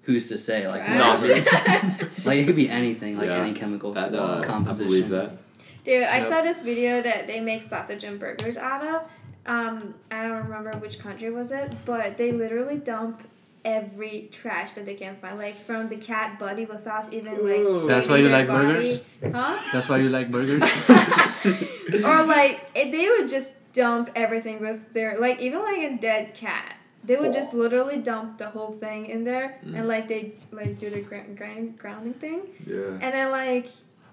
[0.02, 0.98] who's to say like Right?
[0.98, 1.42] not really.
[2.26, 3.44] like it could be anything like Yeah.
[3.44, 4.88] any chemical That uh, I composition.
[4.88, 5.38] believe that.
[5.86, 6.30] Dude, I Yep.
[6.30, 9.02] saw this video that they make sausage and burgers out of.
[9.46, 13.22] Um, I don't remember which country was it, but they literally dump
[13.64, 17.60] every trash that they can find, like from the cat body without even like.
[17.60, 17.86] Ooh.
[17.88, 19.00] That's why you their like burgers?
[19.22, 19.60] Huh?
[19.72, 20.64] That's why you like burgers?
[22.04, 26.78] or like they would just dump everything with their like even like a dead cat.
[27.06, 29.76] They would just literally dump the whole thing in there Mm.
[29.78, 32.94] and like they like do the gra- grinding grounding thing Yeah.
[33.02, 33.68] and then like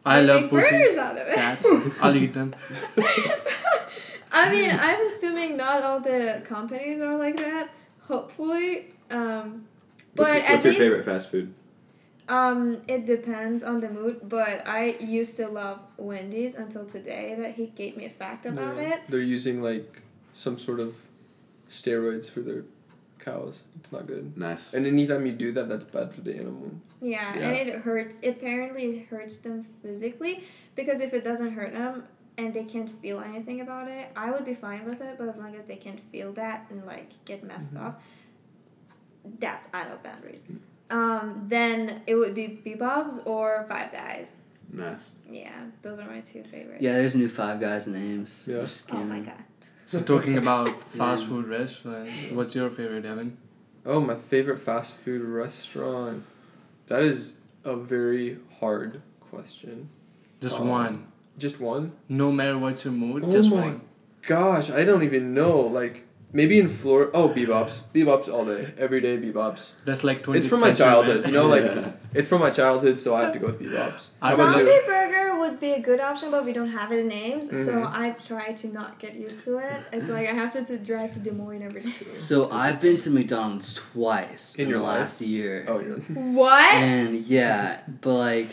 [0.04, 1.34] I they love make burgers out of it.
[1.34, 1.66] Cats.
[2.02, 2.54] I'll eat them.
[4.32, 7.68] I mean, I'm assuming not all the companies are like that.
[8.02, 9.66] Hopefully, um,
[10.14, 11.52] but What's, at what's your least favorite fast food?
[12.30, 14.20] Um, it depends on the mood.
[14.28, 18.76] But I used to love Wendy's until today that he gave me a fact about
[18.76, 18.94] Yeah.
[18.94, 19.00] it.
[19.08, 20.94] They're using like some sort of
[21.68, 22.64] steroids for their
[23.18, 23.62] cows.
[23.80, 24.36] It's not good.
[24.38, 24.72] Nice.
[24.74, 26.70] And anytime you do that, that's bad for the animal.
[27.00, 27.48] Yeah, Yeah.
[27.50, 28.20] and it hurts.
[28.26, 32.04] Apparently, it hurts them physically because if it doesn't hurt them
[32.38, 35.16] and they can't feel anything about it, I would be fine with it.
[35.18, 38.00] But as long as they can't feel that and like get messed up,
[39.38, 40.44] that's out of boundaries.
[40.90, 44.34] Um, then it would be B-Bop's or Five Guys.
[44.72, 45.08] Nice.
[45.30, 45.50] Yeah,
[45.82, 46.82] those are my two favorites.
[46.82, 48.48] Yeah, there's new Five Guys names.
[48.50, 48.60] Yeah.
[48.62, 49.34] Just Oh my god.
[49.86, 53.36] So talking about fast food restaurants, what's your favorite, Evan?
[53.86, 56.24] Oh, my favorite fast food restaurant.
[56.88, 59.88] That is a very hard question.
[60.40, 60.66] Just Oh.
[60.66, 61.06] one.
[61.38, 61.92] Just one?
[62.08, 63.80] No matter what's your mood, Oh just my one.
[64.26, 65.60] Gosh, I don't even know.
[65.60, 67.10] Like maybe in Florida.
[67.14, 69.72] Oh, B-Bop's, B-Bop's all day, every day B-Bop's.
[69.84, 71.46] That's like 20 It's from my childhood, you know.
[71.46, 71.92] Like Yeah.
[72.14, 74.10] it's from my childhood, so I have to go with B-Bop's.
[74.22, 74.82] I Zombie you?
[74.86, 77.92] burger would be a good option, but we don't have it in Ames, so Mhm.
[77.92, 79.80] I try to not get used to it.
[79.92, 82.14] It's like I have to, to drive to Des Moines every day.
[82.14, 84.98] So I've been to McDonald's twice In in, your the life?
[85.00, 85.64] last year.
[85.68, 85.94] Oh, yeah.
[86.14, 86.74] What?
[86.74, 88.50] And yeah, but like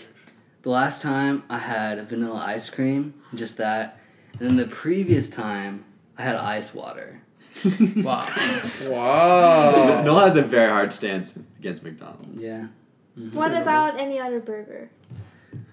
[0.64, 4.00] the last time I had vanilla ice cream, just that.
[4.40, 5.86] And then the previous time
[6.18, 7.22] I had ice water.
[8.04, 8.28] Wow.
[8.90, 10.02] Wow.
[10.04, 12.44] Noah has a very hard stance against McDonald's.
[12.44, 12.68] Yeah.
[13.18, 13.34] Mhm.
[13.34, 14.90] What about any other burger?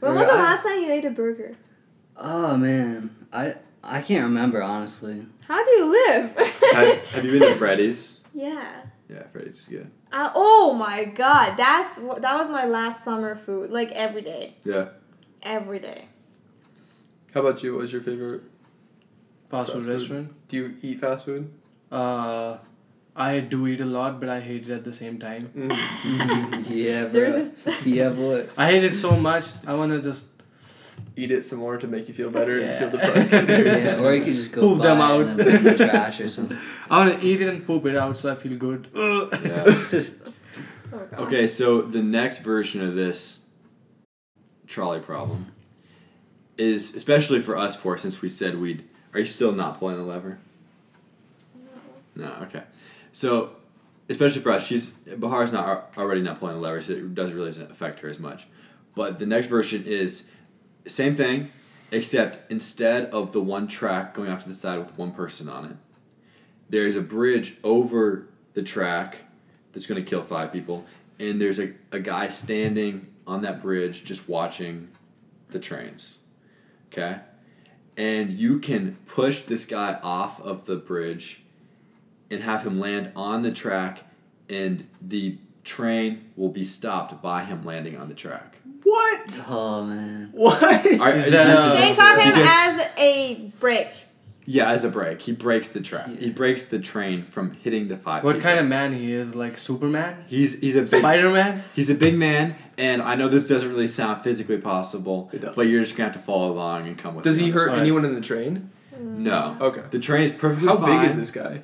[0.01, 1.57] When was the I- last time you ate a burger?
[2.16, 5.27] Oh man, I I can't remember honestly.
[5.49, 6.37] How do you live?
[6.73, 8.23] have, have you been to Freddy's?
[8.33, 8.83] yeah.
[9.11, 9.90] Yeah, Freddy's is good.
[10.11, 13.70] Uh, oh my god, that's that was my last summer food.
[13.70, 14.88] Like every day, Yeah.
[15.42, 16.07] every day.
[17.35, 17.73] How about you?
[17.75, 18.42] What was your favorite?
[19.51, 19.92] Fast food Fast food.
[19.92, 20.49] restaurant?
[20.49, 21.51] Do you eat fast food?
[21.94, 22.59] Uh,
[23.16, 25.50] I do eat a lot, but I hate it at the same time.
[26.68, 27.12] Yeah, bro.
[27.12, 27.87] There's this.
[27.87, 28.48] yeah, boy.
[28.57, 29.46] I hate it so much.
[29.66, 30.28] I wanna just
[31.16, 32.78] Eat it some more to make you feel better and Yeah.
[32.78, 33.30] feel depressed.
[33.48, 35.26] Yeah, or you could just go Poop them out.
[35.26, 36.59] in the, in the trash or something.
[36.90, 38.88] I wanna eat it and poop it out so I feel good.
[38.94, 39.64] Yeah.
[40.92, 41.24] Oh.
[41.24, 43.44] Okay, so the next version of this
[44.66, 45.46] trolley problem
[46.57, 48.85] is especially for us four, since we said we'd.
[49.12, 50.38] Are you still not pulling the lever?
[52.16, 52.33] No.
[52.42, 52.62] Okay.
[53.12, 53.57] So,
[54.09, 57.50] especially for us, she's Bahar's not already not pulling the lever, so it doesn't really
[57.50, 58.46] affect her as much.
[58.94, 60.29] But the next version is
[60.87, 61.50] same thing,
[61.90, 65.64] except instead of the one track going off to the side with one person on
[65.64, 65.77] it,
[66.68, 69.18] there's a bridge over the track
[69.72, 70.87] that's going to kill five people,
[71.18, 74.88] and there's a, a guy standing on that bridge just watching
[75.48, 76.18] the trains.
[76.92, 77.20] Okay?
[77.96, 81.43] And you can push this guy off of the bridge
[82.30, 84.00] and have him land on the track,
[84.48, 88.56] and the train will be stopped by him landing on the track.
[88.82, 89.44] What?
[89.48, 90.30] Oh man.
[90.32, 90.62] What?
[90.62, 93.92] Are- Is are that, you- uh, Think of him because- as a brick.
[94.46, 95.22] Yeah, as a break.
[95.22, 96.06] He breaks the track.
[96.18, 98.22] He breaks the train from hitting the five.
[98.24, 98.50] What people.
[98.50, 99.34] kind of man he is?
[99.34, 100.22] Like Superman?
[100.26, 101.64] He's he's a big Spider Man?
[101.74, 105.56] he's a big man, and I know this doesn't really sound physically possible, It doesn't.
[105.56, 107.24] but you're just gonna have to follow along and come with.
[107.24, 107.78] Does he hurt one.
[107.80, 108.68] anyone in the train?
[109.00, 109.56] No.
[109.62, 109.80] Okay.
[109.90, 111.00] The train is perfectly How fine.
[111.00, 111.62] big is this guy?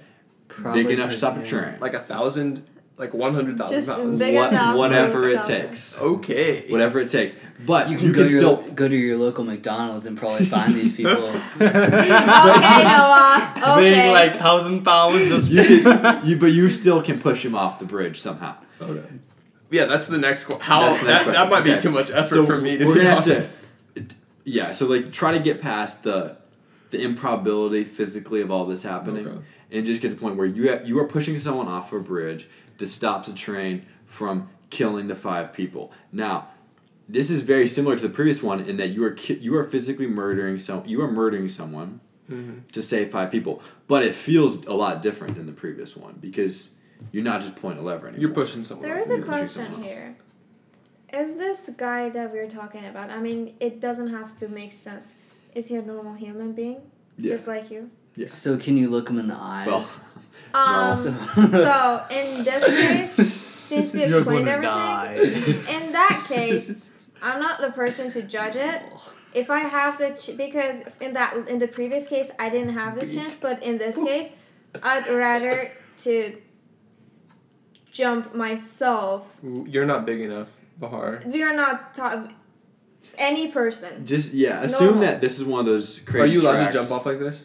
[0.60, 1.74] Probably Big enough to stop a train.
[1.80, 2.64] Like a thousand,
[2.98, 4.18] like one hundred thousand pounds.
[4.20, 5.98] big What- enough whatever it takes.
[6.00, 6.66] Okay.
[6.70, 7.36] Whatever it takes.
[7.64, 8.62] But You you can, can, go, to still.
[8.64, 11.32] your, go to your local McDonald's and probably find these people.
[11.60, 13.52] Okay, Noah.
[13.56, 13.76] Okay.
[13.76, 15.28] Weighing like thousand pounds.
[15.28, 18.56] Just You can, you, but you still can push him off the bridge somehow.
[18.80, 19.06] Okay.
[19.70, 20.58] Yeah, that's the next one.
[20.60, 21.50] How next that, that question.
[21.50, 24.72] might be too much effort So for me to we're be gonna have to- Yeah,
[24.72, 26.36] so like try to get past the
[26.90, 29.38] the improbability physically of all this happening, Okay.
[29.72, 31.98] And just get to the point where you ha- you are pushing someone off a
[32.00, 35.92] bridge that stops a train from killing the five people.
[36.12, 36.48] Now,
[37.08, 39.64] this is very similar to the previous one in that you are ki- you are
[39.64, 42.60] physically murdering some you are murdering someone Mhm.
[42.72, 46.70] to save five people, but it feels a lot different than the previous one because
[47.12, 48.20] you're not just pulling a lever anymore.
[48.20, 48.86] You're pushing someone.
[48.88, 49.04] There off.
[49.06, 50.16] is a You're question here.
[51.12, 53.10] Is this guy that we're talking about?
[53.10, 55.16] I mean, it doesn't have to make sense.
[55.56, 56.82] Is he a normal human being,
[57.18, 57.30] Yeah.
[57.30, 57.90] just like you?
[58.16, 58.26] Yeah.
[58.26, 59.66] So can you look them in the eyes?
[59.66, 59.84] Well,
[60.52, 61.12] Um, So,
[61.50, 65.14] so in this case, since you You're explained everything, die.
[65.76, 66.90] in that case,
[67.22, 68.82] I'm not the person to judge it.
[69.32, 72.98] If I have the ch- because in that in the previous case I didn't have
[72.98, 74.32] this chance, but in this case,
[74.82, 76.36] I'd rather to
[77.92, 79.38] jump myself.
[79.42, 81.22] You're not big enough, Bahar.
[81.26, 82.28] We are not ta-
[83.18, 84.04] any person.
[84.04, 85.02] just yeah, assume Normal.
[85.02, 86.22] that this is one of those crazy.
[86.24, 86.72] Are you allowed tracks.
[86.74, 87.44] to jump off like this?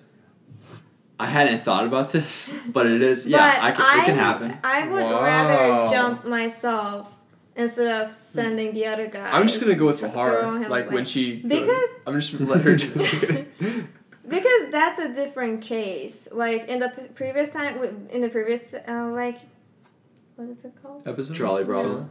[1.20, 4.58] I hadn't thought about this, but it is yeah, I can, it can happen.
[4.64, 5.24] I would Wow.
[5.24, 7.10] rather jump myself
[7.56, 9.30] instead of sending the other guy.
[9.32, 10.68] I'm just gonna go with throw Bahar.
[10.70, 10.96] Like away.
[10.96, 11.38] when she.
[11.42, 12.76] Because- I'm just gonna let her.
[12.76, 13.46] do
[14.28, 16.28] Because that's a different case.
[16.32, 19.38] Like in the p- previous time, in the previous uh, like,
[20.36, 21.08] what is it called?
[21.08, 21.36] Episode.
[21.36, 22.10] Trolley problem.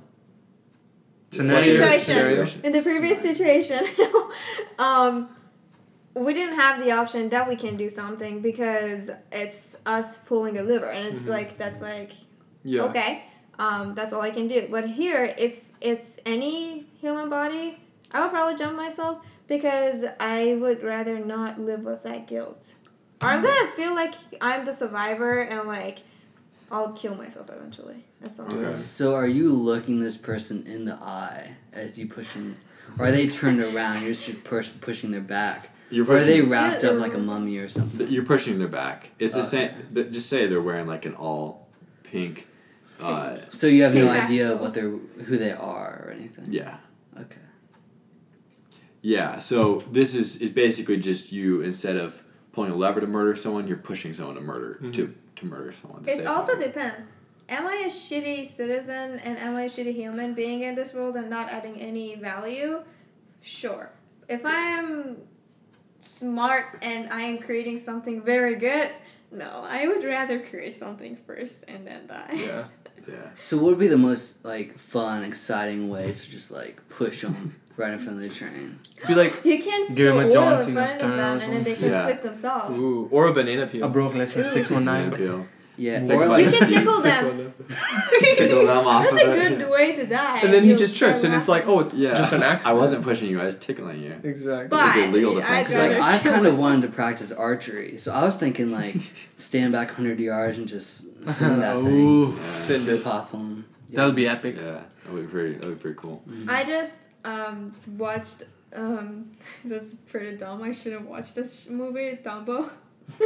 [1.31, 1.63] Scenario.
[1.65, 2.01] Situation.
[2.15, 2.47] Scenario.
[2.63, 3.81] In the previous situation,
[4.79, 5.29] um,
[6.15, 10.63] we didn't have the option that we can do something because it's us pulling a
[10.63, 11.31] liver, and it's Mhm.
[11.31, 12.13] like that's like
[12.63, 12.83] Yeah.
[12.85, 13.25] okay,
[13.59, 14.69] um, that's all I can do.
[14.71, 17.79] But here, if it's any human body,
[18.13, 22.75] I would probably jump myself because I would rather not live with that guilt.
[23.21, 25.99] Or I'm gonna feel like I'm the survivor and like
[26.71, 28.05] I'll kill myself eventually.
[28.21, 28.51] That's all.
[28.53, 28.75] Okay.
[28.75, 32.57] So are you looking this person in the eye as you push them,
[32.99, 34.03] or are they turned around?
[34.03, 37.19] You're just push, pushing their back, You're or are they wrapped Yeah, up like a
[37.19, 38.09] mummy or something?
[38.09, 39.11] you're pushing their back.
[39.19, 39.71] It's the same.
[39.95, 41.69] th- Just say they're wearing like an all
[42.03, 42.49] pink.
[43.01, 44.91] Uh, So you have no idea what they're
[45.29, 46.47] who they are or anything.
[46.61, 46.77] yeah.
[47.25, 47.41] Okay.
[49.03, 53.35] Yeah, so this is is basically just you instead of pulling a lever to murder
[53.37, 56.05] someone, you're pushing someone to murder to to murder someone.
[56.05, 56.69] to It also someone.
[56.69, 57.07] depends.
[57.49, 61.17] Am I a shitty citizen and am I a shitty human being in this world
[61.17, 62.83] and not adding any value?
[63.43, 63.91] Sure.
[64.29, 65.19] If I am
[66.05, 68.89] smart and I am creating something very good,
[69.33, 72.31] no, I would rather create something first and then die.
[72.35, 72.65] Yeah.
[73.09, 73.15] yeah.
[73.43, 77.57] So what would be the most like fun, exciting way to just like push them
[77.77, 78.79] right in front of the train?
[79.09, 81.57] Be like, You can Give spill him a oil John Cena stern or something.
[81.57, 82.05] and then they can Yeah.
[82.07, 82.79] slip themselves.
[82.79, 83.85] ooh, or a banana peel.
[83.85, 84.87] A Brock Lesnar six one
[85.17, 85.47] peel.
[85.77, 85.99] Yeah.
[86.01, 87.39] Think about You like can tickle Six them.
[87.39, 87.55] one
[88.37, 89.59] Tickle them off That's of a it.
[89.59, 90.41] good way to die.
[90.41, 92.15] And then he You'll just trips, and it's like, oh, it's Yeah.
[92.15, 92.67] just an accident.
[92.77, 93.41] I wasn't pushing you.
[93.41, 94.15] I was tickling you.
[94.23, 94.69] Exactly.
[94.69, 95.67] But It's a good legal I'd defense.
[95.69, 96.63] Cause like rather I've kill kind of myself.
[96.71, 98.97] wanted to practice archery, so I was thinking like
[99.37, 103.03] stand back hundred yards and just send that thing, Ooh, Send it.
[103.03, 103.65] pop them.
[103.91, 104.57] that'll be epic.
[104.57, 105.55] Yeah, that would be pretty.
[105.55, 106.23] That would be pretty cool.
[106.49, 108.45] I just um, watched.
[108.75, 109.31] Um,
[109.65, 110.63] that's pretty dumb.
[110.63, 112.71] I shouldn't watch this movie, Dumbo.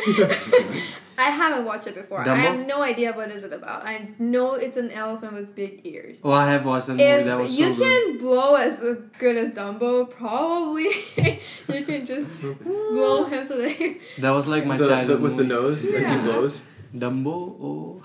[1.21, 2.21] I haven't watched it before.
[2.29, 3.85] I have no idea what is it about.
[3.85, 6.21] I know it's an elephant with big ears.
[6.23, 7.05] Oh, I have watched that movie.
[7.05, 8.05] If that was you so good.
[8.07, 8.79] can blow as
[9.19, 10.85] good as Dumbo, probably
[11.69, 15.21] you can just blow him so that he, That was like my the, the, childhood
[15.21, 15.49] with the movie.
[15.49, 16.17] nose that Yeah.
[16.19, 16.61] he blows.
[16.95, 17.27] Dumbo.
[17.61, 18.03] Oh.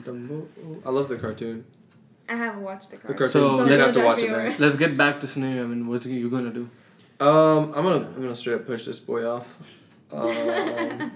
[0.00, 0.46] Dumbo.
[0.64, 1.64] Oh, I love the cartoon.
[2.28, 3.18] I haven't watched the The cartoon.
[3.18, 3.28] cartoon.
[3.32, 4.54] So, you let's- have to watch it me now.
[4.60, 5.64] Let's get back to scenario.
[5.64, 6.70] I mean, what's you gonna do?
[7.18, 9.58] Um, I'm gonna I'm gonna straight up push this boy off.
[10.12, 11.12] Um,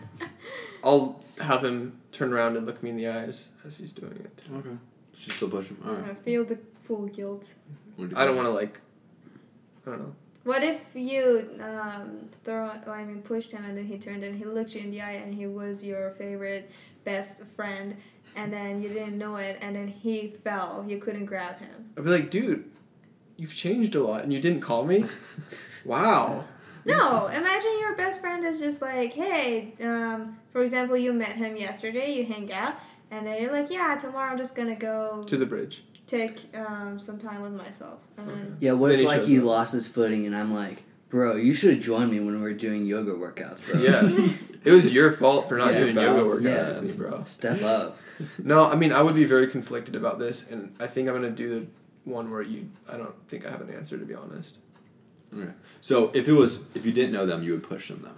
[0.85, 4.43] I'll have him turn around and look me in the eyes as he's doing it.
[4.53, 4.77] Okay.
[5.15, 5.79] Just still push him.
[5.87, 7.49] All I feel the full guilt.
[7.99, 8.81] Do I don't want to like.
[9.87, 10.15] I don't know.
[10.45, 14.45] What if you um, throw, I mean, pushed him and then he turned and he
[14.45, 16.71] looked you in the eye and he was your favorite
[17.05, 17.97] best friend
[18.37, 20.85] and then you didn't know it and then he fell.
[20.87, 21.91] You couldn't grab him.
[21.97, 22.71] I'd be like, dude,
[23.37, 25.05] you've changed a lot, and you didn't call me.
[25.85, 26.45] wow.
[26.87, 31.57] No, imagine your best friend is just like, hey, um, for example, you met him
[31.57, 32.75] yesterday, you hang out,
[33.11, 35.83] and then you're like, yeah, tomorrow I'm just gonna go To the bridge.
[36.07, 38.01] take um, some time with myself.
[38.17, 38.73] And then, Yeah.
[38.73, 39.45] What Then if he like shows he up.
[39.45, 42.53] lost his footing and I'm like, bro, you should have joined me when we were
[42.53, 43.81] doing yoga workouts, bro.
[43.81, 44.03] Yeah.
[44.65, 46.81] it was your fault for not Yeah, doing yoga balance, workouts yeah.
[46.81, 47.23] with me, bro.
[47.27, 47.99] Step up.
[48.43, 51.29] No, I mean I would be very conflicted about this, and I think I'm gonna
[51.31, 51.67] do the
[52.11, 52.71] one where you.
[52.91, 54.59] I don't think I have an answer to be honest.
[55.37, 55.51] Okay.
[55.81, 58.11] So if it was if you didn't know them, you would push them though.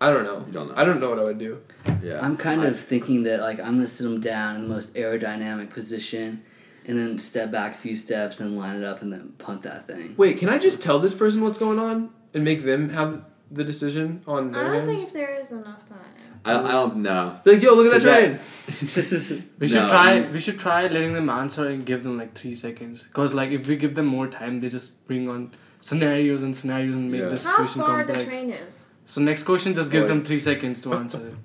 [0.00, 0.44] I don't know.
[0.46, 0.74] You don't know.
[0.76, 1.60] I don't know what I would do.
[2.02, 2.20] Yeah.
[2.24, 4.94] I'm kind I- of thinking that like I'm gonna sit them down in the most
[4.94, 6.42] aerodynamic position,
[6.86, 9.86] and then step back a few steps, and line it up, and then punt that
[9.86, 10.14] thing.
[10.16, 13.62] Wait, can I just tell this person what's going on and make them have the
[13.64, 14.88] decision on I their don't hands?
[14.88, 15.98] think if there is enough time.
[16.42, 17.38] I don't, I don't know.
[17.44, 18.38] Be like, yo, look at that train.
[19.58, 20.14] We should No, try.
[20.14, 23.06] you- We should try letting them answer and give them like three seconds.
[23.12, 25.50] Cause like if we give them more time, they just bring on
[25.80, 27.28] scenarios and scenarios and make Yeah.
[27.28, 28.24] the How situation far the complex.
[28.38, 28.86] train is?
[29.06, 31.36] So next question, just give Like- them three seconds to answer.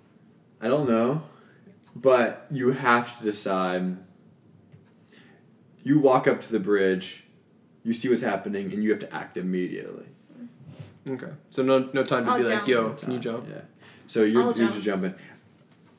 [0.60, 1.22] I don't know,
[1.94, 3.96] but you have to decide.
[5.82, 7.24] You walk up to the bridge,
[7.82, 10.06] you see what's happening, and you have to act immediately.
[11.08, 13.46] Okay, so no no time to I'll be like, yo, can you jump?
[13.48, 13.62] Yeah.
[14.06, 14.72] So you're, I'll you're jump.
[14.72, 15.14] just jumping.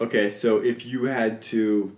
[0.01, 1.95] Okay, so if you had to,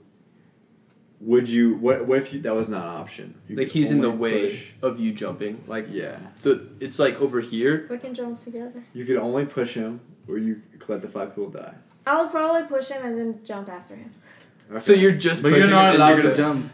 [1.22, 1.76] would you?
[1.76, 2.06] What?
[2.08, 3.36] What if you, that was not an option?
[3.48, 5.64] You Like he's in the way push- of you jumping.
[5.68, 7.88] Like yeah, the it's like over here.
[7.90, 8.84] We can jump together.
[8.94, 11.76] you could only push him, or you could let the five people die.
[12.08, 14.12] I'll probably push him and then jump after him.
[14.70, 14.80] Okay.
[14.80, 16.72] So you're just But pushing you're not allowed you're to jump.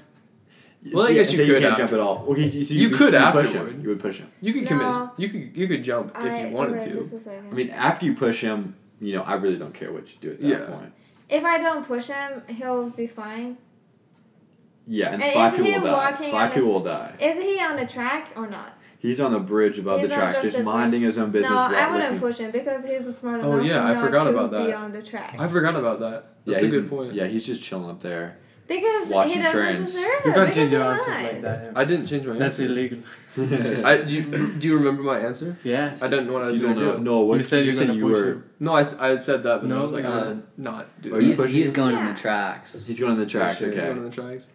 [0.93, 2.25] Well, I guess you so could can't jump at all.
[2.29, 3.71] Okay, you, so You you, could push afterward.
[3.73, 3.81] him.
[3.81, 4.31] You would push him.
[4.39, 4.69] You could No.
[4.69, 5.09] commit.
[5.17, 6.99] You could you could jump if you wanted wait, to.
[6.99, 7.49] Just a second.
[7.51, 10.31] I mean, after you push him, you know, I really don't care what you do
[10.31, 10.65] at that Yeah.
[10.65, 10.93] point.
[11.29, 13.57] if I don't push him, he'll be fine.
[14.87, 16.31] Yeah, and And five people will die.
[16.31, 17.13] Five people will die.
[17.19, 18.73] Is he on the track or not?
[18.99, 21.51] He's on the bridge above He's the track, just just minding his own business.
[21.51, 24.51] no, I wouldn't looking- push him because he's smart Oh, yeah, I forgot to about
[24.51, 24.73] be that.
[24.75, 25.35] on the track.
[25.37, 26.23] I forgot about that.
[26.45, 27.13] Yeah, That's a he's, good point.
[27.13, 28.37] Yeah, he's just chilling up there.
[28.67, 29.93] Because Watching he doesn't trends.
[29.93, 30.35] deserve You it.
[30.35, 31.31] can't change your he's answers nice.
[31.33, 31.77] like that.
[31.77, 32.39] I didn't change my answer.
[32.43, 32.71] That's answer.
[32.73, 32.99] illegal.
[33.85, 35.57] I, do, you, do you remember my answer?
[35.63, 36.03] Yes.
[36.03, 37.03] I didn't know what I So was you going don't to do.
[37.03, 38.25] No, what You said you're gonna you were.
[38.31, 38.49] him.
[38.59, 40.61] No, I, s- I said that, but then I was like, I'm uh, going to
[40.61, 41.21] not do Are that.
[41.21, 41.73] you He's, he's him?
[41.75, 42.09] going Yeah.
[42.09, 42.87] in the tracks.
[42.87, 43.59] He's going on the tracks.
[43.59, 43.69] sure.
[43.69, 43.77] Okay.
[43.79, 44.47] Going on the tracks.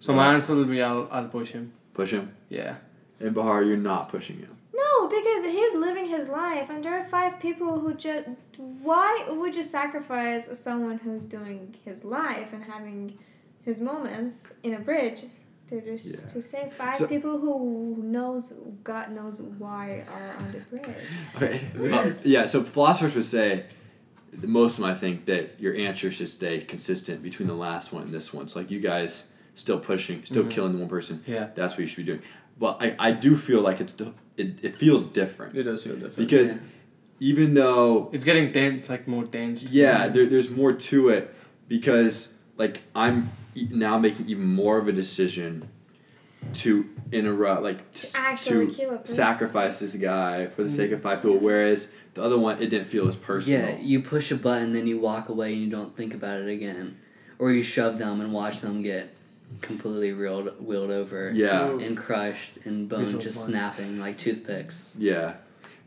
[0.00, 1.72] So my answer will be I'll I'll push him.
[1.94, 2.32] Push him.
[2.48, 2.76] Yeah.
[3.20, 4.56] And Bahar, you're not pushing him.
[4.72, 8.24] No, because he's living his life, and there are five people who just.
[8.58, 13.18] Why would you sacrifice someone who's doing his life and having
[13.62, 15.24] his moments in a bridge
[15.68, 16.28] to just Yeah.
[16.32, 20.96] to save five So- people who knows God knows why are on the bridge?
[21.36, 22.14] Okay.
[22.34, 22.46] Yeah.
[22.46, 23.64] So philosophers would say,
[24.42, 28.04] most of them, I think, that your answer should stay consistent between the last one
[28.04, 28.46] and this one.
[28.48, 30.50] So like you guys still pushing, still Mhm.
[30.50, 31.22] killing the one person.
[31.26, 31.48] Yeah.
[31.54, 32.22] That's what you should be doing.
[32.58, 33.94] But I, I do feel like it's
[34.36, 36.16] it, it feels different It does feel different.
[36.16, 36.56] because
[37.20, 39.64] even though It's getting tense, like more tense.
[39.64, 41.34] yeah, there, there's more to it
[41.68, 43.30] because like I'm
[43.70, 45.68] now making even more of a decision
[46.52, 49.16] to interrupt, like to, s- Actually to kill a person.
[49.16, 51.38] sacrifice this guy for the sake of five people.
[51.38, 53.60] Whereas the other one, it didn't feel as personal.
[53.60, 56.48] Yeah, you push a button, then you walk away and you don't think about it
[56.48, 56.96] again.
[57.40, 59.14] Or you shove them and watch them get
[59.60, 63.50] completely reeled, wheeled over Yeah, and crushed and bones Visual just fun.
[63.50, 64.94] snapping like toothpicks.
[64.98, 65.34] yeah.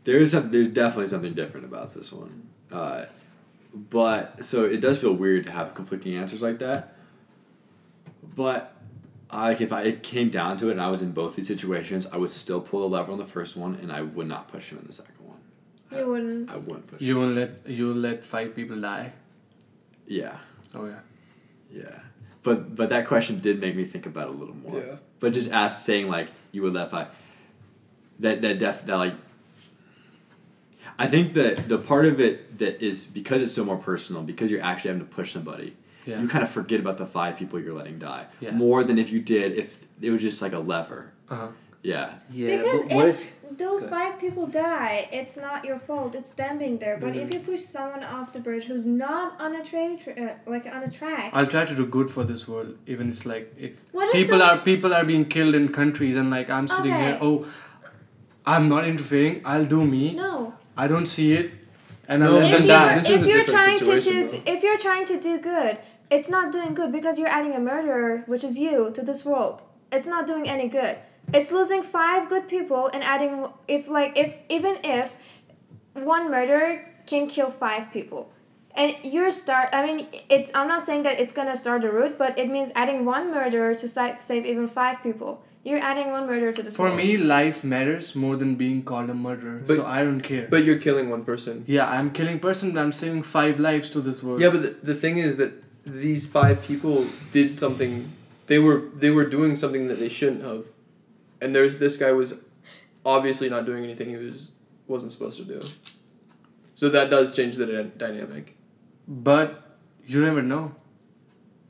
[0.04, 2.48] There's some, there's definitely something different about this one.
[2.72, 3.04] Uh,
[3.72, 6.96] but so it does feel weird to have conflicting answers like that.
[8.34, 8.74] But
[9.30, 11.46] I, like if I it came down to it and I was in both these
[11.46, 14.48] situations, I would still pull the lever on the first one and I would not
[14.48, 15.38] push him in the second one.
[15.96, 16.50] You wouldn't.
[16.50, 17.00] I wouldn't push.
[17.00, 19.12] You will let you will let five people die.
[20.06, 20.36] Yeah,
[20.74, 20.98] Oh yeah.
[21.72, 21.98] yeah.
[22.42, 24.78] But but that question did make me think about it a little more.
[24.80, 24.96] Yeah.
[25.20, 27.08] But just ask saying like you would let five.
[28.20, 29.14] That that def that like.
[30.98, 34.50] I think that the part of it that is because it's so more personal because
[34.50, 35.74] you're actually having to push somebody.
[36.06, 36.20] Yeah.
[36.20, 38.50] You kind of forget about the five people you're letting die Yeah.
[38.50, 41.12] more than if you did if it was just like a lever.
[41.30, 41.48] Uh huh.
[41.82, 42.14] Yeah.
[42.30, 43.90] Yeah, because but what if, if, those Good.
[43.90, 46.14] five people die, it's not your fault.
[46.14, 46.96] It's them being there.
[46.98, 47.26] But Mm-hmm.
[47.28, 50.66] if you push someone off the bridge who's not on a train, tra- uh, like
[50.66, 52.76] on a track, I'll try to do good for this world.
[52.86, 53.76] Even it's like it.
[53.92, 56.94] what if People those, are people are being killed in countries, and like I'm sitting
[56.94, 57.18] here.
[57.20, 57.46] Oh,
[58.44, 59.42] I'm not interfering.
[59.44, 60.14] I'll do me.
[60.14, 60.54] no?
[60.76, 61.50] I don't see it,
[62.08, 62.94] and I'll No, let if them this you're, die.
[62.96, 64.42] this is if a you're different trying to do though.
[64.52, 65.78] if you're trying to do good,
[66.10, 69.62] it's not doing good because you're adding a murderer, which is you, to this world.
[69.90, 70.96] It's not doing any good.
[71.32, 75.16] It's losing five good people and adding if like if even if
[75.94, 78.30] one murderer can kill five people.
[78.74, 79.68] And you're start.
[79.74, 80.50] I mean, it's.
[80.54, 83.74] I'm not saying that it's gonna start a route, but it means adding one murderer
[83.74, 85.42] to sa- save even five people.
[85.62, 86.96] You're adding one murderer to this For world.
[86.96, 89.60] me, life matters more than being called a murderer.
[89.66, 90.46] But- so I don't care.
[90.50, 91.64] But you're killing one person.
[91.68, 92.72] yeah, I'm killing person.
[92.72, 94.40] But I'm saving five lives to this world.
[94.40, 95.52] Yeah, but the, the thing is that
[95.84, 98.10] these five people did something.
[98.46, 100.64] They were they were doing something that they shouldn't have,
[101.42, 102.34] and there's this guy was
[103.04, 104.50] obviously not doing anything he was
[104.88, 105.60] wasn't supposed to do.
[106.74, 108.56] So that does change the dy- dynamic.
[109.08, 109.76] But
[110.06, 110.64] you never know.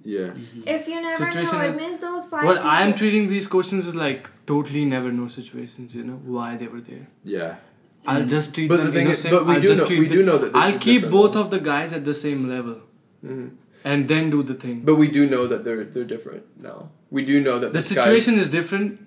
[0.04, 0.32] Yeah.
[0.66, 2.44] if you never Situation know, is- it means those five.
[2.44, 5.94] What I'm treating these questions is like totally never know situations.
[5.94, 7.06] You know why they were there.
[7.24, 7.56] Yeah.
[8.04, 9.34] I'll just treat But the them thing is, innocent.
[9.34, 10.80] but we I'll do just know treat we them- do know that this I'll is
[10.86, 11.40] keep different, both though.
[11.42, 12.78] of the guys at the same level
[13.24, 13.50] Mhm.
[13.84, 14.80] and then do the thing.
[14.90, 16.78] But we do know that they're they're different now.
[17.18, 18.98] We do know that the this guy- situation is different.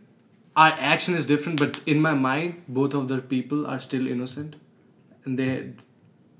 [0.55, 4.55] Our action is different, but in my mind, both of the people are still innocent,
[5.25, 5.73] and they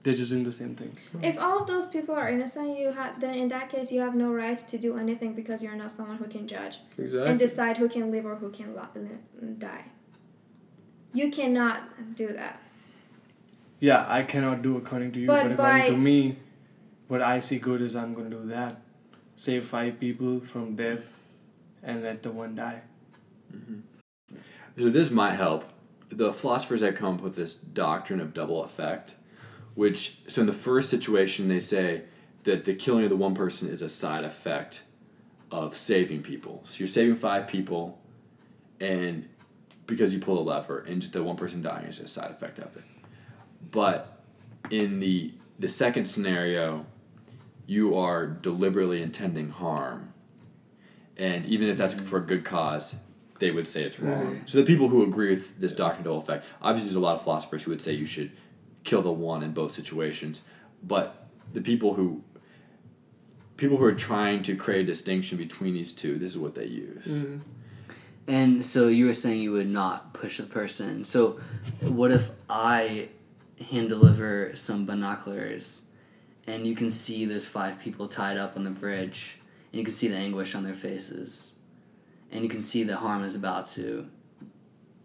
[0.04, 0.96] they're just doing the same thing.
[1.24, 4.16] If all of those people are innocent, you have then in that case you have
[4.16, 7.90] no right to do anything because you're not someone who can judge and decide who
[7.90, 9.86] can live or who can lo- li- die.
[11.14, 12.62] You cannot do that.
[13.80, 16.38] Yeah, I cannot do according to you, But but, according by- to me,
[17.08, 18.82] what I see good is I'm gonna do that.
[19.36, 21.12] Save five people from death,
[21.84, 22.82] and let the one die.
[23.54, 23.80] Mm-hmm.
[24.78, 25.66] So this might help.
[26.10, 29.16] The philosophers have come up with this doctrine of double effect,
[29.74, 32.04] which so in the first situation they say
[32.44, 34.84] that the killing of the one person is a side effect
[35.52, 36.62] of saving people.
[36.66, 38.00] So you're saving five people,
[38.80, 39.28] and
[39.88, 42.60] because you pull a lever, and just the one person dying is a side effect
[42.60, 42.84] of it.
[43.72, 44.22] But
[44.70, 46.86] in the the second scenario,
[47.66, 50.14] you are deliberately intending harm,
[51.18, 52.96] and even if that's for a good cause,
[53.40, 54.34] they would say it's wrong.
[54.34, 54.50] Right.
[54.50, 57.16] So the people who agree with this doctrine of double effect, obviously, there's a lot
[57.16, 58.32] of philosophers who would say you should
[58.84, 60.44] kill the one in both situations,
[60.84, 62.24] but the people who
[63.58, 66.66] people who are trying to create a distinction between these two, this is what they
[66.66, 67.08] use.
[67.08, 67.40] Mhm.
[68.28, 71.06] And so you were saying you would not push a person.
[71.06, 71.40] So
[71.80, 73.10] what if I
[73.70, 75.86] hand deliver some binoculars
[76.48, 79.38] and you can see those five people tied up on the bridge
[79.72, 81.55] and you can see the anguish on their faces,
[82.36, 84.08] and you can see that harm is about to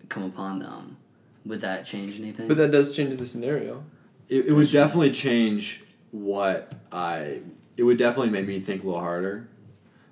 [0.09, 0.97] come upon them.
[1.47, 2.49] Would that change anything?
[2.49, 3.85] But that does change the scenario.
[4.29, 7.41] It, it would definitely change what I.
[7.77, 9.49] It would definitely make me think a little harder.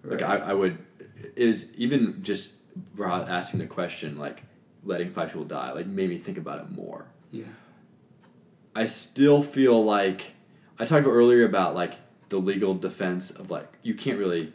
[0.04, 0.78] Like I, I would,
[1.36, 2.52] is even just
[2.94, 4.42] brought asking the question like,
[4.84, 7.06] letting five people die like made me think about it more.
[7.32, 7.44] yeah.
[8.76, 10.34] I still feel like
[10.78, 11.94] I talked about earlier about like
[12.28, 14.52] the legal defense of like you can't really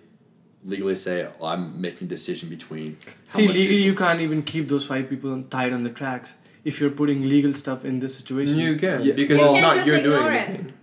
[0.65, 2.97] legally say oh, I'm making a decision between.
[3.27, 6.89] See, legally, you can't even keep those five people tied on the tracks if you're
[6.91, 8.59] putting legal stuff in this situation.
[8.59, 10.39] You can Yeah, because You it's can't not just you're doing it.
[10.49, 10.73] anything.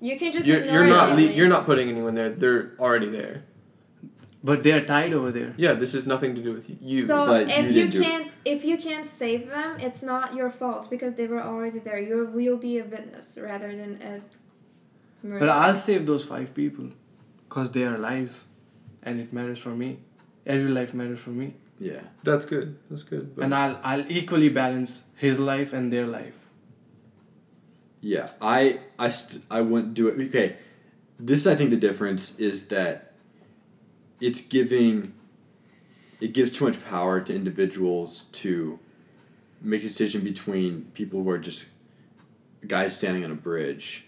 [0.00, 2.30] You can just You're, ignore you're not le- you're not putting anyone there.
[2.30, 3.42] They're already there.
[4.48, 5.54] but they are tied over there.
[5.56, 7.04] Yeah, this is nothing to do with you.
[7.10, 8.04] So But if you, didn't do it.
[8.08, 11.98] can't if you can't save them, it's not your fault because they were already there.
[12.08, 14.12] You will be a witness rather than a
[15.26, 15.40] murderer.
[15.40, 16.88] But I'll save those five people
[17.48, 18.44] because they are lives
[19.04, 19.98] and it matters for me.
[20.46, 21.54] Every life matters for me.
[21.78, 22.02] Yeah.
[22.22, 22.76] That's good.
[22.90, 23.34] That's good.
[23.34, 26.34] But And I'll, I'll equally balance his life and their life.
[28.00, 30.20] Yeah, I I st- I wouldn't do it.
[30.28, 30.56] Okay,
[31.18, 33.14] this I think the difference is that
[34.20, 35.14] it's giving
[36.20, 38.78] it gives too much power to individuals to
[39.62, 41.64] make a decision between people who are just
[42.66, 44.04] guys standing on a bridge.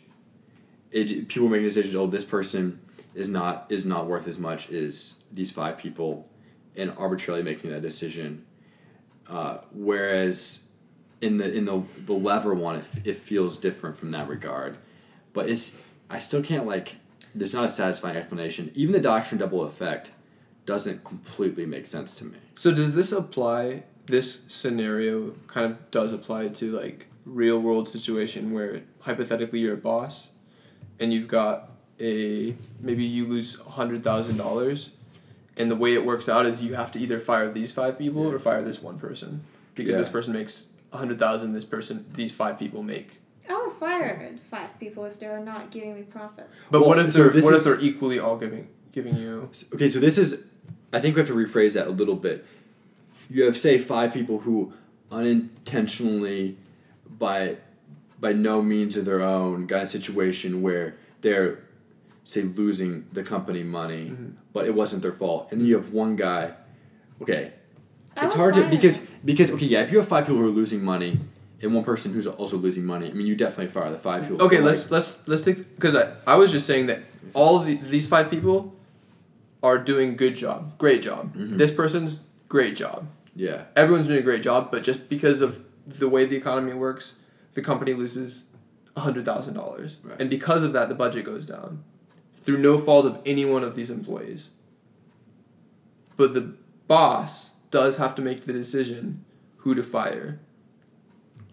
[0.91, 1.95] It people making decisions.
[1.95, 2.79] Oh, this person
[3.17, 6.29] is not is not worth as much as these five people,
[6.77, 8.45] and arbitrarily making that decision.
[9.27, 10.69] Uh, whereas
[11.21, 14.77] in the in the the lever one, it, it feels different from that regard,
[15.33, 15.79] but it's
[16.11, 16.97] I still can't like.
[17.35, 18.71] There's not a satisfying explanation.
[18.75, 20.11] Even the doctrine double effect
[20.65, 22.39] doesn't completely make sense to me.
[22.55, 23.85] so does this apply?
[24.07, 29.79] This scenario kind of does apply to like real world situation where hypothetically you're a
[29.79, 30.29] boss,
[31.01, 34.91] and you've got a maybe you lose hundred thousand dollars,
[35.57, 38.27] and the way it works out is you have to either fire these five people
[38.27, 39.43] or fire this one person
[39.75, 39.99] because Yeah.
[39.99, 41.53] this person makes a hundred thousand.
[41.53, 43.21] This person, these five people make.
[43.49, 46.49] I will fire five people if they're not giving me profit.
[46.71, 49.17] But Well, what if so they're this what is- if they're equally all giving giving
[49.17, 49.49] you?
[49.75, 50.43] Okay, so this is,
[50.93, 52.45] I think we have to rephrase that a little bit.
[53.31, 54.73] You have say five people who
[55.13, 56.57] unintentionally,
[57.19, 57.57] by,
[58.21, 61.61] by no means of their own, got in a situation where they're,
[62.27, 64.31] say, losing the company money, Mm-hmm.
[64.53, 66.43] but it wasn't their fault, and then you have one guy.
[67.23, 67.53] Okay,
[68.17, 70.47] I it's hard to fire because because okay yeah if you have five people who
[70.51, 71.13] are losing money
[71.63, 74.43] and one person who's also losing money I mean you definitely fire the five people.
[74.47, 76.99] Okay, let's let's let's take because I, I was just saying that
[77.33, 78.75] all of the, these five people
[79.63, 81.35] are doing good job, great job.
[81.35, 81.57] Mhm.
[81.63, 82.13] This person's
[82.49, 82.99] great job.
[83.35, 85.51] yeah Everyone's doing a great job, but just because of
[86.03, 87.15] the way the economy works,
[87.55, 88.47] the company loses
[88.97, 90.21] hundred thousand dollars, Right.
[90.21, 91.71] and because of that, the budget goes down
[92.47, 94.49] through no fault of any one of these employees.
[96.17, 96.55] But the
[96.87, 99.25] boss does have to make the decision
[99.59, 100.39] who to fire.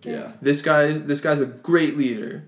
[0.04, 2.46] yeah This guy's this guy's a great leader.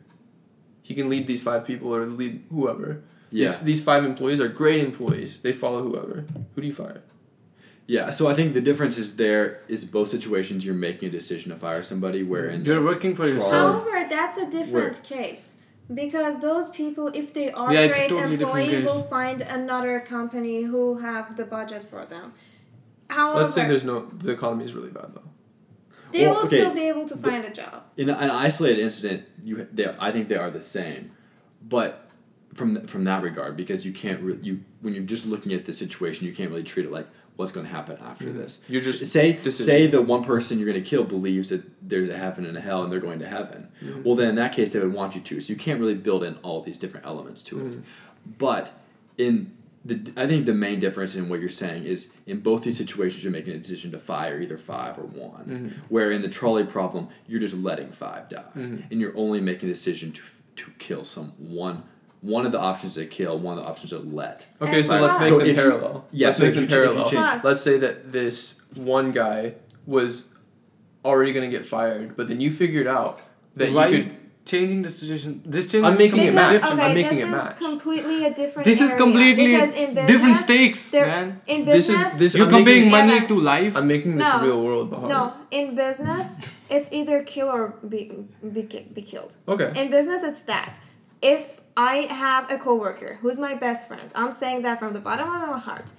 [0.83, 3.03] He can lead these five people or lead whoever.
[3.31, 3.47] yeah.
[3.47, 5.39] These, these five employees are great employees.
[5.41, 6.25] They follow whoever.
[6.53, 7.01] Who do you fire?
[7.87, 11.51] Yeah, so I think the difference is there is both situations you're making a decision
[11.51, 13.35] to fire somebody where in You're working for Trial.
[13.35, 13.83] yourself.
[13.83, 15.57] However, that's a different case
[15.93, 19.99] because those people, if they are Yeah, a great totally different employee, will find another
[19.99, 22.33] company who have the budget for them.
[23.09, 25.21] However, Let's say there's no the economy is really bad though.
[26.11, 27.83] they Well, will okay, still be able to the- find a job.
[27.97, 31.11] in an isolated incident, you they I think they are the same,
[31.61, 32.07] but
[32.53, 35.65] from th- from that regard because you can't re- you when you're just looking at
[35.65, 38.37] the situation you can't really treat it like what's going to happen after Mhm.
[38.37, 38.59] this.
[38.67, 39.65] You're just say decision.
[39.65, 42.61] say the one person you're going to kill believes that there's a heaven and a
[42.61, 43.67] hell and they're going to heaven.
[43.83, 44.03] Mhm.
[44.03, 45.39] Well, then in that case they would want you to.
[45.39, 47.71] So you can't really build in all these different elements to it.
[47.71, 47.81] Mhm.
[48.37, 48.71] But
[49.17, 49.51] in
[49.83, 53.23] the I think the main difference in what you're saying is in both these situations
[53.23, 55.45] you're making a decision to fire either five or one.
[55.45, 55.89] Mhm.
[55.89, 58.83] Where in the trolley problem you're just letting five die, Mhm.
[58.89, 60.21] and you're only making a decision to
[60.55, 61.83] to kill some one.
[62.25, 64.47] One of the options to kill, one of the options to let.
[64.61, 66.05] Okay, And so let's make So them if you- parallel.
[66.11, 67.09] yeah, let's so make if them you ch- if you parallel.
[67.11, 69.53] change- Plus- Let's say that this one guy
[69.85, 70.09] was
[71.03, 73.19] already gonna get fired, but then you figured out
[73.57, 74.15] that Why you you could.
[74.45, 75.41] changing the situation?
[75.45, 75.91] This changes.
[75.91, 76.71] I'm making it Because, match.
[76.73, 77.57] Okay, I'm making this it is match.
[77.57, 78.65] completely a different.
[78.65, 81.27] This is area, completely because in business, different stakes, there- man.
[81.45, 82.35] In This business, is this.
[82.35, 83.27] You're I'm making, comparing money Evan.
[83.27, 83.73] to life.
[83.77, 84.41] I'm making this No.
[84.45, 85.09] real world behind.
[85.09, 86.27] no, in business,
[86.75, 88.01] it's either kill or be
[88.55, 89.33] be, ki- be killed.
[89.47, 89.69] Okay.
[89.79, 90.79] In business, it's that.
[91.21, 95.27] If I have a coworker who's my best friend, I'm saying that from the bottom
[95.27, 95.91] of my heart.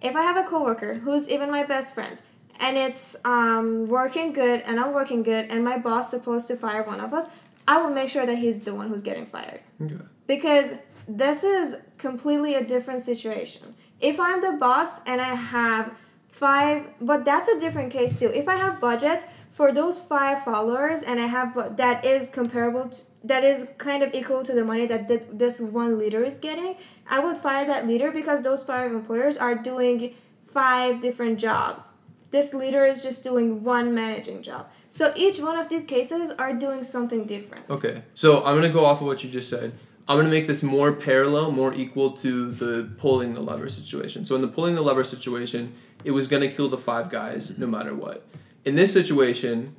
[0.00, 2.20] If I have a coworker who's even my best friend,
[2.60, 6.82] and it's um, working good, and I'm working good, and my boss supposed to fire
[6.82, 7.28] one of us,
[7.66, 9.96] I will make sure that he's the one who's getting fired Okay.
[10.26, 10.74] because
[11.08, 13.74] this is completely a different situation.
[14.00, 15.94] If I'm the boss and I have
[16.30, 18.26] five, but that's a different case too.
[18.26, 23.02] If I have budget for those five followers and I have that is comparable to,
[23.22, 26.74] that is kind of equal to the money that th- this one leader is getting,
[27.06, 30.14] I would fire that leader because those five employers are doing
[30.48, 31.92] five different jobs.
[32.30, 34.70] This leader is just doing one managing job.
[34.90, 37.68] So each one of these cases are doing something different.
[37.68, 39.72] Okay, so I'm gonna go off of what you just said.
[40.08, 44.24] I'm gonna make this more parallel, more equal to the pulling the lever situation.
[44.24, 45.74] So in the pulling the lever situation,
[46.04, 48.26] it was gonna kill the five guys no matter what.
[48.64, 49.74] In this situation,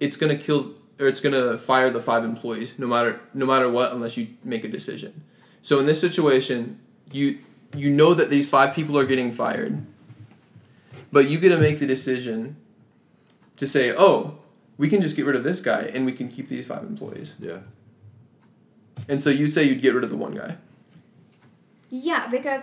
[0.00, 3.92] it's gonna kill or it's gonna fire the five employees no matter no matter what
[3.92, 5.24] unless you make a decision.
[5.62, 6.80] So in this situation,
[7.10, 7.38] you
[7.76, 9.84] you know that these five people are getting fired,
[11.12, 12.56] but you get to make the decision
[13.56, 14.38] to say, oh,
[14.76, 17.34] we can just get rid of this guy and we can keep these five employees.
[17.38, 17.58] Yeah.
[19.08, 20.56] And so you'd say you'd get rid of the one guy.
[21.90, 22.62] Yeah, because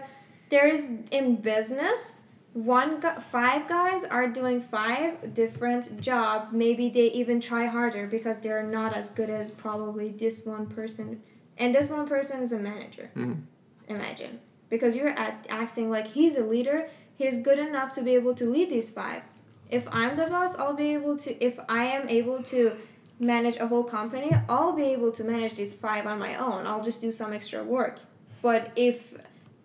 [0.49, 2.24] there is in business
[2.55, 6.53] one five guys are doing five different job.
[6.53, 11.21] Maybe they even try harder because they're not as good as probably this one person,
[11.57, 13.11] and this one person is a manager.
[13.13, 13.41] Mhm.
[13.89, 14.39] Imagine
[14.69, 16.89] because you're at, acting like he's a leader.
[17.17, 19.23] He's good enough to be able to lead these five.
[19.69, 21.43] If I'm the boss, I'll be able to.
[21.43, 22.77] If I am able to
[23.19, 26.65] manage a whole company, I'll be able to manage these five on my own.
[26.65, 27.99] I'll just do some extra work.
[28.41, 29.14] But if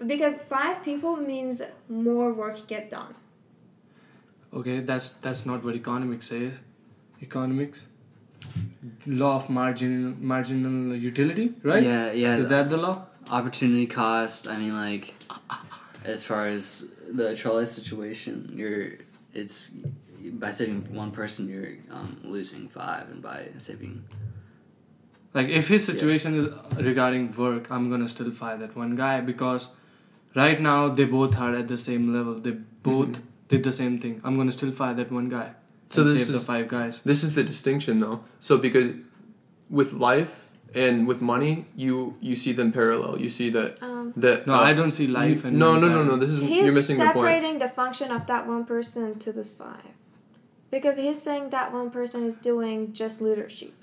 [0.07, 3.15] because five people means more work get done.
[4.53, 6.55] Okay, that's that's not what economics says.
[7.23, 7.87] Economics,
[9.07, 11.83] law of margin marginal utility, right?
[11.83, 12.37] Yeah, yeah.
[12.37, 13.07] Is that the law?
[13.31, 14.49] opportunity cost?
[14.49, 15.15] I mean, like,
[16.05, 18.93] as far as the trolley situation, you're
[19.33, 19.71] it's
[20.33, 24.05] by saving one person, you're um, losing five, and by saving
[25.33, 29.71] Like if his situation is regarding work, I'm gonna still fire that one guy because
[30.35, 32.35] right now they both are at the same level.
[32.35, 32.53] They
[32.83, 33.23] both Mhm.
[33.49, 34.21] did the same thing.
[34.25, 35.51] I'm gonna still fire that one guy.
[35.91, 37.01] So and this save the five guys.
[37.05, 38.21] This is the distinction, though.
[38.39, 38.91] So because
[39.69, 43.21] with life and with money, you you see them parallel.
[43.21, 46.05] You see that Um, that No, uh, I don't see life and no no no
[46.05, 46.17] no.
[46.17, 47.17] This is he's you're missing the point.
[47.17, 49.95] separating the function of that one person to this five,
[50.71, 53.75] because he's saying that one person is doing just leadership,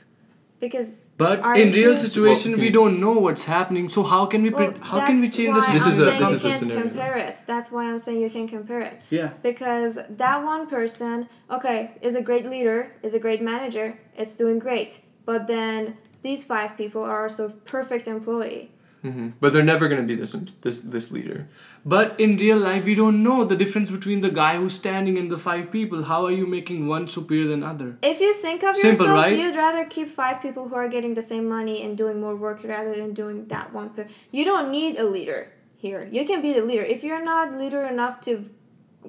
[0.62, 3.90] because But in real situation, we don't know what's happening.
[3.90, 5.66] So how can we well, pre- how can we change this?
[5.76, 6.82] This I'm is a- this you is a scenario.
[6.84, 7.36] compare it.
[7.48, 9.02] That's why I'm saying you can compare it.
[9.10, 9.30] Yeah.
[9.42, 13.88] because that one person okay is a great leader is a great manager
[14.22, 14.92] it's doing great
[15.30, 17.44] but then these five people are also
[17.76, 18.66] perfect employee
[19.02, 20.34] hmm But they're never gonna be this
[20.66, 21.40] this this leader.
[21.88, 25.32] But in real life, we don't know the difference between the guy who's standing and
[25.32, 26.04] the five people.
[26.04, 27.98] How are you making one superior than other?
[28.02, 29.38] if you think of Simple, yourself right?
[29.40, 32.60] you'd rather keep five people who are getting the same money and doing more work
[32.64, 35.40] rather than doing that one per- you don't need a leader
[35.86, 38.50] here you can be the leader if you're not leader enough to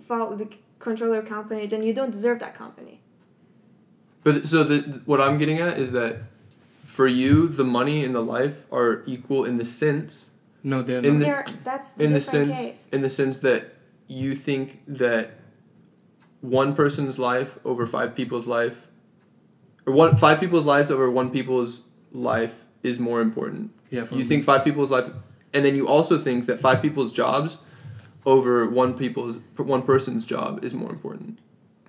[0.09, 0.49] follow the
[0.79, 3.01] control your company then you don't deserve that company
[4.22, 6.12] But so the what I'm getting at is that
[6.85, 10.31] for you, the money and the life are equal in the sense
[10.62, 11.18] No, they're In not.
[11.20, 13.74] the- There- that's the in the sense case in the sense that
[14.09, 15.30] you think that
[16.40, 18.86] one person's life over five people's life
[19.86, 23.70] or one five people's lives over one people's life is more important.
[23.90, 24.24] yeah, You me.
[24.24, 25.09] think five people's life
[25.52, 27.56] and then you also think that five people's jobs
[28.26, 31.38] over one people's one person's job is more important.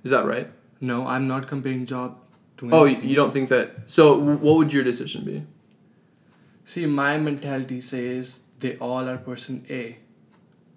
[0.04, 0.50] Is that right?
[0.82, 2.18] No, I'm not comparing job
[2.58, 2.70] to.
[2.72, 3.72] Oh, you, you don't think that.
[3.88, 5.44] So what would your decision be?
[6.64, 9.98] See, my mentality says they all are person A,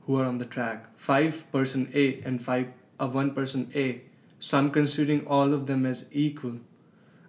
[0.07, 0.87] who are on the track.
[0.97, 2.69] Five person A and five
[3.01, 4.03] uh, one person A.
[4.39, 6.57] So I'm considering all of them as equal.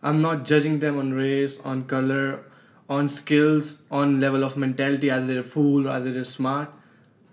[0.02, 2.44] I'm not judging them on race, on color,
[2.90, 5.12] on skills, on level of mentality.
[5.12, 6.72] Either they're fool, or either they're smart.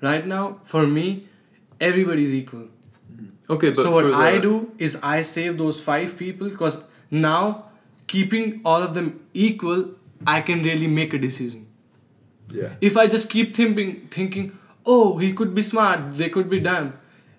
[0.01, 1.29] Right now, for me,
[1.81, 2.69] everybody's equal.
[3.49, 7.65] Okay, but so what the- I do is I save those five people because now
[8.07, 9.83] keeping all of them equal,
[10.27, 11.67] I can really make a decision.
[12.53, 12.75] Yeah.
[12.81, 16.95] If I just keep thinking, thinking, oh, he could be smart, they could be dumb,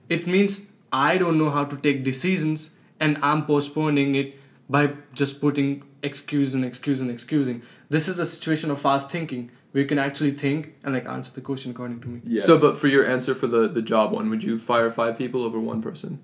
[0.09, 4.37] it means I don't know how to take decisions and I'm postponing it
[4.69, 7.61] by just putting excuse and excuse and excusing.
[7.89, 11.31] This is a situation of fast thinking where you can actually think and like answer
[11.33, 12.21] the question according to me.
[12.25, 12.41] Yeah.
[12.43, 15.43] So, but for your answer for the the job one, would you fire five people
[15.43, 16.19] over one person?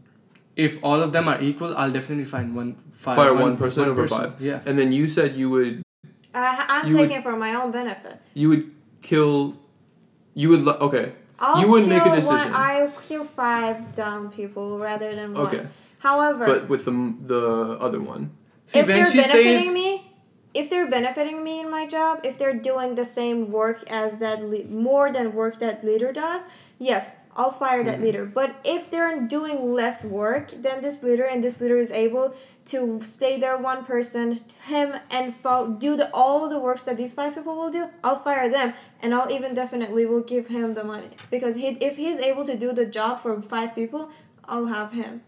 [0.56, 3.16] If all of them are equal, I'll definitely find one five.
[3.16, 4.34] Fire one person over five.
[4.42, 4.62] Yeah.
[4.66, 5.82] And then you said you would
[6.34, 8.20] I, I'm You would- taking for my own benefit.
[8.34, 8.72] you would
[9.02, 9.56] kill.
[10.34, 11.14] You would lo- okay.
[11.40, 12.36] I'll You wouldn't make a decision.
[12.36, 15.48] One, I'll kill five dumb people rather than one.
[15.48, 15.68] Okay.
[16.00, 18.32] However, But with the the other one.
[18.66, 20.12] See, if they're she benefiting says me,
[20.54, 24.44] if they're benefiting me in my job, if they're doing the same work as that,
[24.44, 26.44] le- more than work that leader does,
[26.80, 28.04] yes, I'll fire that mm-hmm.
[28.04, 28.26] leader.
[28.26, 32.36] But if they're doing less work than this leader and this leader is able
[32.68, 37.14] to stay there one person, him and follow, do the all the works that these
[37.14, 40.84] five people will do, I'll fire them and I'll even definitely will give him the
[40.84, 44.10] money because he if he's able to do the job for five people,
[44.46, 45.22] I'll have him.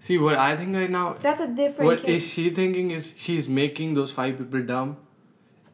[0.00, 1.14] See what I think right now.
[1.22, 2.28] That's a different What is case.
[2.32, 4.96] she thinking is she's making those five people dumb,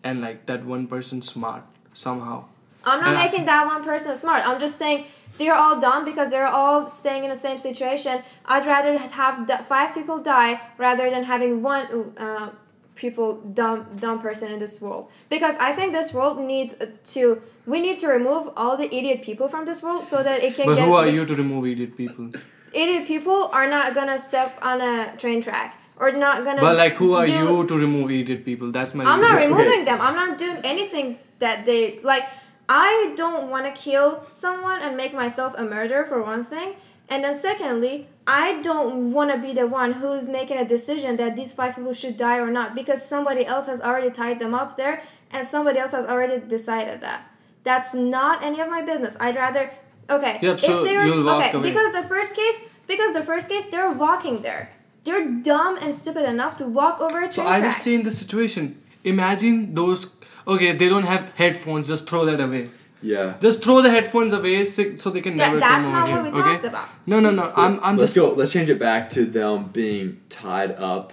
[0.04, 1.62] and like that one person smart
[1.94, 2.44] somehow.
[2.84, 4.46] I'm not And I- making that one person smart.
[4.46, 5.06] I'm just saying
[5.38, 8.22] they're all dumb because they're all staying in the same situation.
[8.44, 12.50] I'd rather have five people die rather than having one uh,
[12.94, 15.08] people dumb dumb person in this world.
[15.30, 19.22] Because I think this world needs uh, to we need to remove all the idiot
[19.22, 21.66] people from this world so that it can But get who are you to remove
[21.66, 22.30] idiot people?
[22.72, 26.94] idiot people are not gonna step on a train track or not gonna But like,
[26.94, 28.70] who are you to remove idiot people?
[28.72, 29.04] That's my.
[29.04, 29.46] I'm not Okay.
[29.48, 30.00] removing them.
[30.00, 32.24] I'm not doing anything that they like.
[32.68, 36.74] I don't want to kill someone and make myself a murderer for one thing,
[37.08, 41.34] and then secondly, I don't want to be the one who's making a decision that
[41.34, 44.76] these five people should die or not because somebody else has already tied them up
[44.76, 47.30] there and somebody else has already decided that.
[47.64, 49.16] That's not any of my business.
[49.18, 49.70] I'd rather
[50.10, 50.38] okay.
[50.42, 51.70] Yep, so they're you'll walk okay away.
[51.70, 54.70] because the first case because the first case they're walking there.
[55.04, 58.10] They're dumb and stupid enough to walk over a train So I just change the
[58.10, 58.82] situation.
[59.04, 60.10] Imagine those.
[60.48, 61.88] Okay, they don't have headphones.
[61.88, 62.70] Just throw that away.
[63.02, 63.34] Yeah.
[63.40, 66.22] Just throw the headphones away so so they can That- never that's come not over
[66.22, 66.34] what here.
[66.34, 66.52] we okay?
[66.54, 66.88] talked about.
[67.06, 67.52] No, no, no.
[67.54, 68.32] I'm I'm let's just go.
[68.42, 71.12] Let's change it back to them being tied up.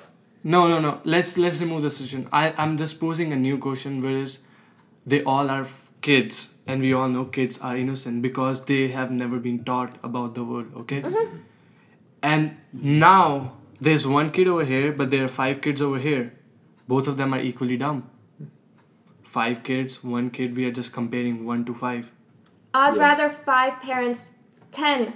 [0.54, 0.90] no, no, no.
[1.14, 2.28] Let's let's remove the situation.
[2.42, 4.00] I I'm just posing a new question.
[4.08, 4.38] Whereas
[5.14, 5.68] they all are
[6.08, 10.34] kids, and we all know kids are innocent because they have never been taught about
[10.40, 10.74] the world.
[10.84, 11.02] Okay.
[11.02, 11.38] Mm-hmm.
[12.24, 16.34] And now there's one kid over here, but there are five kids over here.
[16.88, 18.04] Both of them are equally dumb.
[19.36, 20.56] Five kids, one kid.
[20.56, 22.10] We are just comparing one to five.
[22.74, 23.02] I'd Yeah.
[23.08, 24.22] rather five parents,
[24.72, 25.14] ten,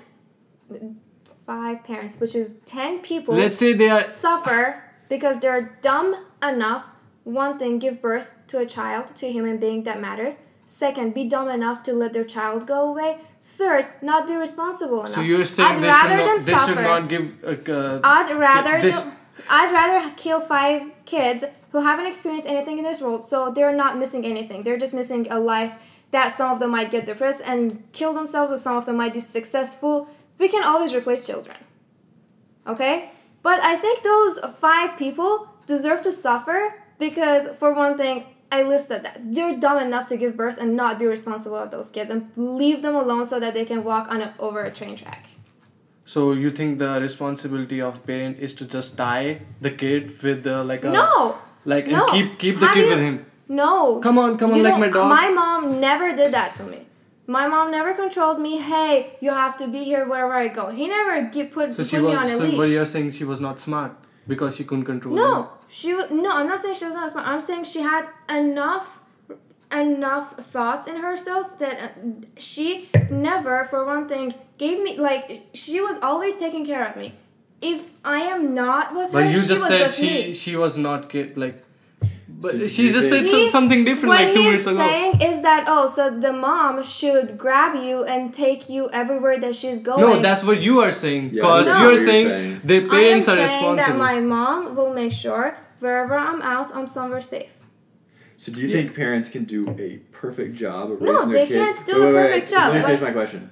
[1.45, 6.83] five parents, which is ten people, Let's say they are suffer because they're dumb enough.
[7.23, 10.35] One thing, give birth to a child, to a human being that matters.
[10.65, 13.11] Second, be dumb enough to let their child go away.
[13.59, 15.09] Third, not be responsible enough.
[15.17, 16.73] So you're saying I'd they rather should them not, they suffer.
[16.73, 19.11] should not give uh, I'd rather this- do-
[19.49, 23.97] I'd rather kill five kids who haven't experienced anything in this world, so they're not
[23.97, 24.63] missing anything.
[24.63, 25.73] They're just missing a life
[26.11, 29.13] that some of them might get depressed and kill themselves, or some of them might
[29.13, 30.09] be successful.
[30.37, 31.57] We can always replace children.
[32.65, 33.11] Okay?
[33.43, 39.03] But I think those five people deserve to suffer because, for one thing, I listed
[39.03, 39.21] that.
[39.33, 42.81] They're dumb enough to give birth and not be responsible of those kids and leave
[42.81, 45.27] them alone so that they can walk on a, over a train track.
[46.05, 50.63] So you think the responsibility of parent is to just tie the kid with the
[50.63, 51.37] like a no!
[51.65, 52.03] Like No.
[52.05, 53.25] and keep keep the Have kid you- with him.
[53.47, 53.99] No.
[53.99, 55.09] Come on, come on, You like my dog.
[55.09, 56.85] My mom never did that to me.
[57.25, 58.57] My mom never controlled me.
[58.57, 60.69] Hey, you have to be here wherever I go.
[60.69, 62.17] He never give, put, So put she me was.
[62.17, 62.57] on a So leash.
[62.57, 63.91] but you're saying she was not smart
[64.27, 65.15] because she couldn't control.
[65.15, 65.21] him.
[65.23, 66.31] no, she wa- no.
[66.31, 67.27] I'm not saying she was not smart.
[67.27, 69.01] I'm saying she had enough
[69.71, 71.87] enough thoughts in herself that uh,
[72.37, 77.13] she never, for one thing, gave me like she was always taking care of me.
[77.61, 80.09] If I am not with her, But her, you she just was said with she
[80.27, 80.33] me.
[80.33, 81.63] she was not kid like.
[82.41, 84.77] But So she just said He- something different like two he's minutes ago.
[84.77, 89.55] saying is that oh, so the mom should grab you and take you everywhere that
[89.57, 89.99] she's going.
[89.99, 91.23] No, that's what you are saying.
[91.33, 92.61] Yeah, Because that's you're what you're saying, saying.
[92.63, 93.75] their I am parents are saying responsible.
[93.75, 97.51] that my mom will make sure wherever I'm out, I'm somewhere safe.
[98.37, 101.71] So do you think parents can do a perfect job of raising they their kids?
[101.73, 103.51] can't do a perfect job, Let me finish my question.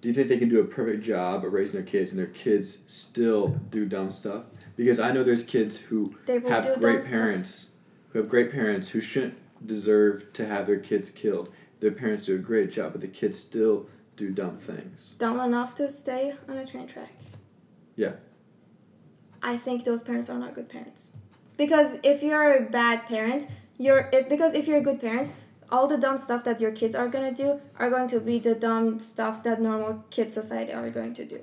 [0.00, 2.26] Do you think they can do a perfect job of raising their kids and their
[2.26, 4.44] kids still do dumb stuff?
[4.76, 7.12] Because I know there's kids who They will do have great stuff.
[7.12, 7.74] parents,
[8.10, 9.34] who have great parents who shouldn't
[9.66, 11.50] deserve to have their kids killed.
[11.80, 15.16] Their parents do a great job, but the kids still do dumb things.
[15.18, 17.12] Dumb enough to stay on a train track.
[17.96, 18.12] Yeah.
[19.42, 21.10] I think those parents are not good parents.
[21.56, 23.48] Because if you're a bad parent,
[23.78, 25.34] you're if because if you're a good parents,
[25.70, 28.54] all the dumb stuff that your kids are gonna do are going to be the
[28.54, 31.40] dumb stuff that normal kid society are going to do.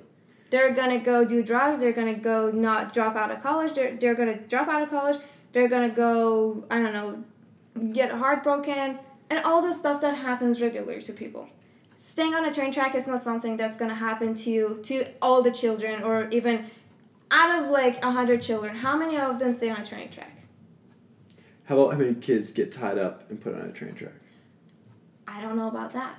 [0.50, 1.80] They're gonna go do drugs.
[1.80, 3.74] They're gonna go not drop out of college.
[3.74, 5.20] They're they're gonna drop out of college.
[5.52, 7.24] They're gonna go I don't know,
[7.92, 8.98] get heartbroken
[9.30, 11.48] and all the stuff that happens regularly to people.
[11.96, 15.42] Staying on a train track is not something that's gonna happen to you to all
[15.42, 16.66] the children or even
[17.30, 18.74] out of like a hundred children.
[18.74, 20.37] How many of them stay on a train track?
[21.68, 24.14] How about how many kids get tied up and put on a train track?
[25.26, 26.16] I don't know about that.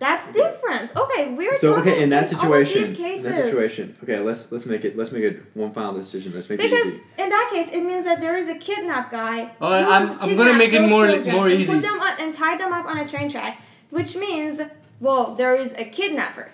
[0.00, 0.94] That's different.
[0.96, 4.18] Okay, we're So talking okay, in that all of these situation, in that situation, okay,
[4.20, 6.32] let's let's make it let's make it one final decision.
[6.34, 7.02] Let's make Because it easy.
[7.18, 9.52] in that case, it means that there is a kidnap guy.
[9.60, 11.72] Oh, all right, who I'm- I'm gonna make it more- children more and easy.
[11.74, 14.60] Put them on, and tied them up on a train track, which means,
[15.00, 16.50] well, there is a kidnapper.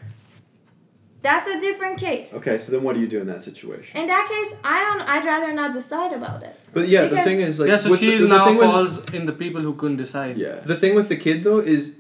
[1.29, 2.29] That's a different case.
[2.39, 3.93] Okay, so then what do you do in that situation?
[4.01, 5.03] In that case, I don't.
[5.13, 6.55] I'd rather not decide about it.
[6.77, 8.57] But yeah, the Because- thing is like yeah, so with she the, the now thing
[8.59, 10.37] with- falls in the people who couldn't decide.
[10.37, 10.57] Yeah.
[10.73, 11.97] The thing with the kid though is,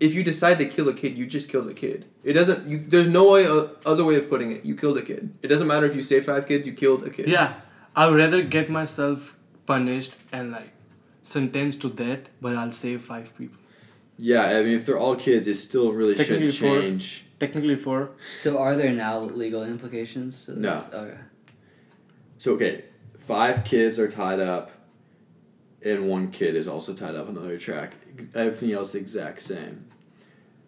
[0.00, 2.06] if you decide to kill a kid, you just kill the kid.
[2.24, 2.66] It doesn't.
[2.70, 4.64] You there's no way uh, other way of putting it.
[4.64, 5.22] You killed a kid.
[5.42, 6.66] It doesn't matter if you save five kids.
[6.66, 7.28] You killed a kid.
[7.28, 7.52] Yeah,
[7.94, 9.36] I would rather get myself
[9.66, 10.72] punished and like
[11.22, 13.58] sentenced to death, but I'll save five people.
[14.16, 16.80] Yeah, I mean, if they're all kids, it still really shouldn't four.
[16.80, 17.24] change.
[17.40, 18.10] Technically, four.
[18.34, 20.46] So are there now legal implications?
[20.46, 20.60] To this?
[20.60, 20.84] No.
[20.92, 21.18] Okay.
[22.38, 22.84] So, okay,
[23.18, 24.70] five kids are tied up,
[25.84, 27.94] and one kid is also tied up on the other track.
[28.34, 29.86] Everything else exact same.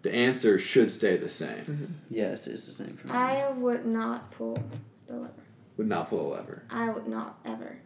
[0.02, 1.64] The answer should stay the same.
[1.64, 1.84] Mm-hmm.
[2.08, 3.12] Yes, it's the same for me.
[3.12, 4.62] I would not pull
[5.06, 5.32] the lever.
[5.76, 6.62] Would not pull a lever.
[6.70, 7.78] I would not ever.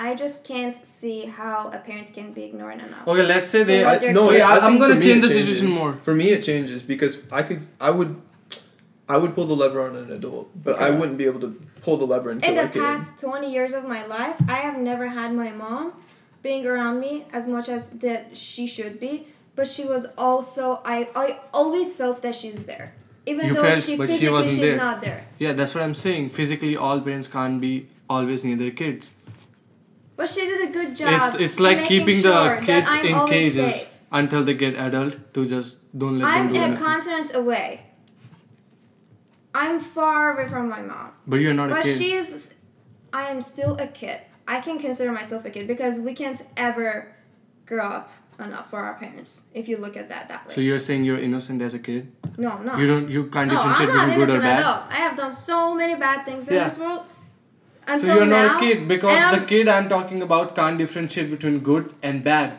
[0.00, 3.06] I just can't see how a parent can be ignorant enough.
[3.06, 3.84] Okay, let's say So they.
[3.84, 4.38] I, they're no, killing.
[4.38, 5.92] yeah, I I'm gonna change it the situation more.
[6.02, 8.10] For me, it changes because I could, I would,
[9.08, 11.50] I would pull the lever on an adult, but I wouldn't be able to
[11.82, 12.80] pull the lever and In the a kid.
[12.82, 15.92] past 20 years of my life, I have never had my mom
[16.42, 19.26] being around me as much as that she should be,
[19.56, 22.94] but she was also I I always felt that she's there.
[23.26, 24.76] Even You though felt, she but she physically wasn't she's there.
[24.76, 25.20] not there.
[25.38, 26.30] Yeah, that's what I'm saying.
[26.30, 27.74] Physically, all parents can't be
[28.08, 29.12] always near their kids.
[30.20, 31.14] But she did a good job.
[31.14, 34.02] It's it's like keeping sure the kids in cages safe.
[34.12, 36.84] until they get adult to just don't let I'm them do anything.
[36.84, 37.66] continent away.
[39.54, 41.12] I'm far away from my mom.
[41.26, 41.84] but you're not a kid.
[41.84, 42.54] But she's
[43.14, 44.20] I am still a kid.
[44.46, 46.90] I can consider myself a kid because we can't ever
[47.64, 50.54] grow up enough for our parents if you look at that that way.
[50.54, 52.12] so you're saying you're innocent as a kid?
[52.36, 52.78] no, I'm.
[52.80, 53.08] You don't.
[53.16, 54.62] You can't no, differentiate I'm between good or bad.
[54.64, 54.84] all.
[54.90, 56.64] I have done so many bad things in Yeah.
[56.68, 57.02] this world.
[57.86, 61.30] So Until you're now, not a kid because the kid I'm talking about can't differentiate
[61.30, 62.52] between good and bad.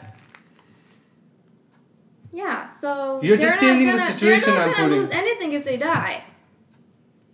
[2.33, 5.09] Yeah, so You're they're just not changing the gonna- situation They're I'm not gonna lose
[5.11, 6.23] anything if they die.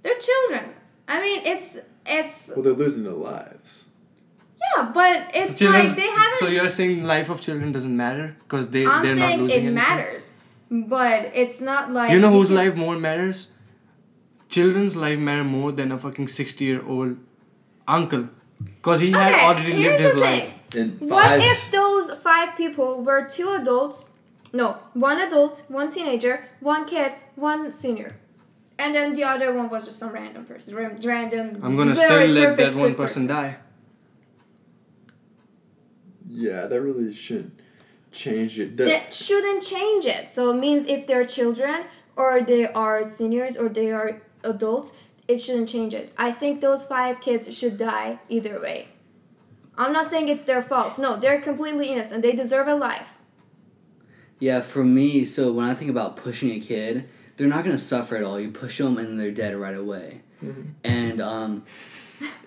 [0.03, 0.71] They're children.
[1.07, 3.85] I mean, it's it's Well, they're losing their lives.
[4.61, 6.33] yeah, but it's children's- like they haven't.
[6.39, 9.55] So you're saying life of children doesn't matter because they I'm they're not saying losing
[9.57, 9.75] it anything.
[9.75, 10.33] matters,
[10.71, 13.47] but it's not like You know whose life more matters?
[14.49, 17.17] Children's life matter more than a fucking sixty year old
[17.87, 18.29] uncle,
[18.59, 20.53] because he had Okay, already here's lived his the life.
[20.69, 20.81] thing.
[20.99, 24.11] And What if those five people were two adults?
[24.53, 28.15] No, one adult, one teenager, one kid, one senior,
[28.79, 31.59] and then the other one was just some random person, ram- random.
[31.63, 33.57] I'm gonna very still let that one good person die.
[36.29, 37.59] Yeah, that really shouldn't
[38.11, 38.77] change it.
[38.77, 40.29] The- That shouldn't change it.
[40.29, 41.85] So it means if they're children
[42.15, 44.93] or they are seniors or they are adults,
[45.27, 46.13] it shouldn't change it.
[46.17, 48.87] I think those five kids should die either way.
[49.77, 50.97] I'm not saying it's their fault.
[50.97, 52.21] No, they're completely innocent.
[52.23, 53.15] They deserve a life.
[54.39, 57.07] Yeah, for me, so when I think about pushing a kid,
[57.37, 58.39] they're not gonna suffer at all.
[58.39, 60.21] You push them and they're dead right away.
[60.83, 61.63] And um,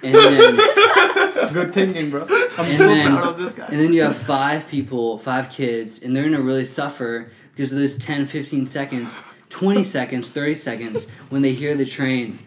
[0.02, 0.56] and then
[1.52, 2.22] Good thinking, bro.
[2.22, 3.66] I'm And so then- proud of this guy.
[3.66, 7.78] and then you have five people, five kids, and they're gonna really suffer because of
[7.78, 12.38] those 10, 15 seconds, 20 seconds, 30 seconds when they hear the train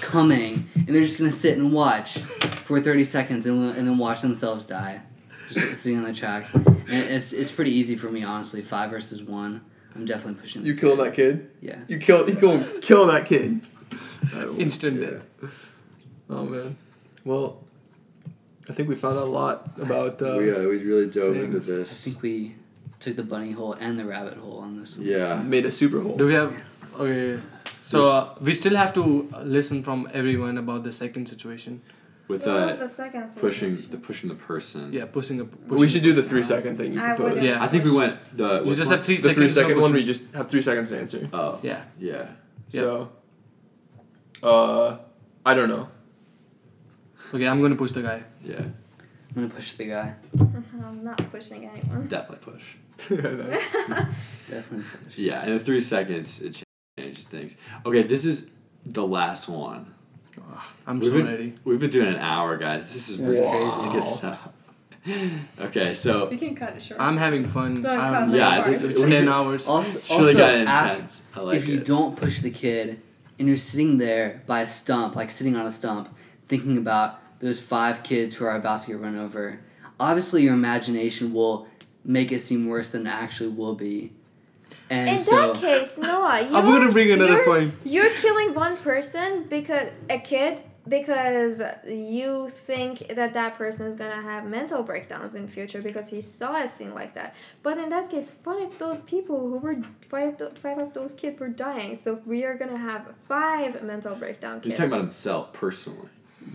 [0.00, 4.20] coming, and they're just gonna sit and watch for 30 seconds and, and then watch
[4.20, 5.00] themselves die.
[5.48, 6.46] Just sitting on the track.
[6.54, 8.62] And it's, it's pretty easy for me, honestly.
[8.62, 9.62] Five versus one.
[9.94, 10.64] I'm definitely pushing.
[10.64, 11.50] You killing that kid?
[11.60, 11.80] yeah.
[11.88, 12.28] You kill.
[12.28, 13.66] You go kill that kid.
[14.58, 15.10] Instant yeah.
[15.10, 15.26] death.
[16.28, 16.76] Oh man.
[17.24, 17.64] Well,
[18.68, 20.22] I think we found out a lot about.
[20.22, 22.06] Uh, we, uh, we really dove into this.
[22.06, 22.54] I think we
[23.00, 25.06] took the bunny hole and the rabbit hole on this one.
[25.06, 25.42] Yeah.
[25.42, 26.16] Made a Super hole.
[26.16, 26.54] Do we have?
[26.98, 27.40] Okay.
[27.82, 31.82] So uh, we still have to listen from everyone about the second situation.
[32.28, 33.90] With What was uh, the second pushing situation?
[33.90, 34.92] the pushing the person.
[34.92, 35.44] Yeah, pushing a.
[35.44, 37.22] Pushing we should do the three second thing you I proposed.
[37.36, 37.46] wouldn't.
[37.46, 37.64] Yeah.
[37.64, 38.48] I think we went the.
[38.60, 38.98] You what's just one?
[38.98, 39.34] have three The seconds.
[39.36, 39.94] three of second one, pushing.
[39.94, 41.28] we just have three seconds to answer.
[41.32, 41.58] Oh.
[41.62, 41.82] Yeah.
[41.98, 42.28] Yeah.
[42.70, 42.80] Yeah.
[42.82, 43.10] So,
[44.42, 44.98] uh,
[45.44, 45.88] I don't know.
[47.34, 48.22] Okay, I'm gonna push the guy.
[48.44, 48.62] Yeah.
[48.62, 50.14] I'm gonna push the guy.
[50.38, 52.06] I'm not pushing anyone.
[52.06, 52.64] Definitely push.
[54.48, 54.84] Definitely.
[55.16, 56.62] Yeah, in the three seconds, it
[56.98, 57.56] changes things.
[57.86, 58.50] Okay, this is
[58.84, 59.94] the last one.
[60.86, 61.54] I'm We've so been, ready.
[61.64, 62.92] We've been doing an hour, guys.
[62.94, 63.92] This is That's this is crazy.
[63.92, 64.48] good stuff.
[65.60, 67.00] Okay, so We can cut it short.
[67.00, 67.80] I'm having fun.
[67.82, 69.66] Don't I'm- yeah, this It's is ten hours.
[69.68, 70.60] Also, it's really got af-
[70.96, 71.22] intense.
[71.34, 71.84] I like if you it.
[71.84, 73.00] don't push the kid
[73.38, 76.14] and you're sitting there by a stump, like sitting on a stump,
[76.48, 79.60] thinking about those five kids who are about to get run over,
[79.98, 81.66] obviously your imagination will
[82.04, 84.12] make it seem worse than it actually will be.
[84.88, 87.74] And In so, that case, Noah, you're, I'm gonna bring another you're, point.
[87.84, 94.20] You're killing one person because a kid because you think that that person is gonna
[94.20, 97.34] have mental breakdowns in future because he saw a scene like that.
[97.62, 99.76] But in that case, five of those people who were
[100.08, 101.94] five th- five of those kids were dying.
[101.96, 106.08] So we are gonna have five mental breakdown He's talking about himself personally.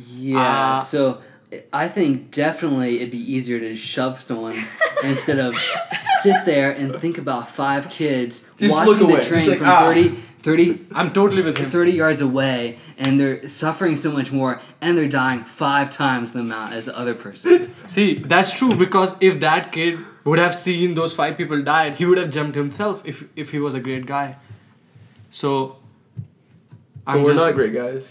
[0.08, 0.74] Yeah.
[0.74, 1.22] Uh, so
[1.74, 4.64] I think definitely it'd be easier to shove someone
[5.03, 5.56] instead of
[6.22, 9.22] sit there and think about five kids Just watching look the away.
[9.22, 9.86] Train like, from ah.
[9.86, 11.70] 30, 30, I'm totally with him.
[11.70, 16.39] 30 yards away and they're suffering so much more and they're dying five times the
[16.39, 17.74] amount as the other person.
[17.88, 22.06] See, that's true because if that kid would have seen those five people died, he
[22.06, 24.38] would have jumped himself if if he was a great guy.
[25.30, 25.78] So
[27.06, 28.01] But we're not great guys.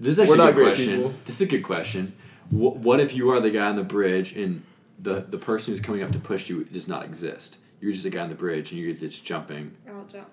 [0.00, 0.96] This is actually We're a not good great question.
[0.96, 1.14] people.
[1.24, 2.12] This is a good question.
[2.54, 4.62] What, what if you are the guy on the bridge and
[4.98, 7.58] the, the person who's coming up to push you does not exist?
[7.80, 9.76] You're just a guy on the bridge and you're just jumping.
[9.88, 10.28] I'll jump.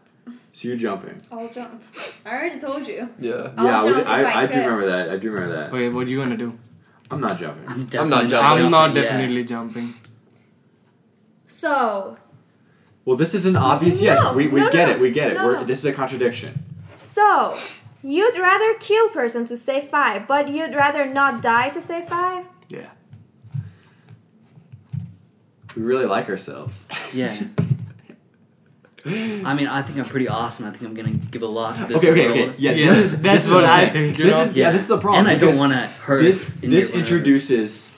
[0.53, 1.21] So you're jumping.
[1.31, 1.81] I'll jump.
[2.25, 3.09] I already told you.
[3.19, 3.51] Yeah.
[3.57, 4.59] I'll yeah, jump we- if I, I I, do could.
[4.59, 5.09] remember that.
[5.09, 5.71] I do remember that.
[5.71, 6.57] Wait, what are you gonna do?
[7.09, 7.67] I'm not jumping.
[7.67, 8.65] I'm, I'm not definitely jumping.
[8.65, 9.01] I'm not yeah.
[9.01, 9.93] definitely jumping.
[11.47, 12.17] So
[13.05, 14.19] Well, this is an obvious yes.
[14.21, 14.99] No, We, we no, get no, it.
[14.99, 15.33] We get it.
[15.37, 15.63] no, We're, no.
[15.65, 16.63] This is a contradiction.
[17.03, 17.57] so
[18.03, 22.45] you'd rather kill person to save five, but you'd rather not die to save five.
[22.69, 22.89] Yeah.
[25.75, 26.89] We really like ourselves.
[27.13, 27.35] Yeah.
[29.03, 30.67] I mean, I think I'm pretty awesome.
[30.67, 32.49] I think I'm gonna give a lot to this okay, okay, world.
[32.49, 32.55] okay.
[32.59, 34.71] Yeah, Yes, this is that's this is what I think, This is yeah.
[34.71, 35.25] This is the problem.
[35.25, 36.21] And I don't want to hurt.
[36.21, 36.99] this this get whatever.
[36.99, 37.89] introduces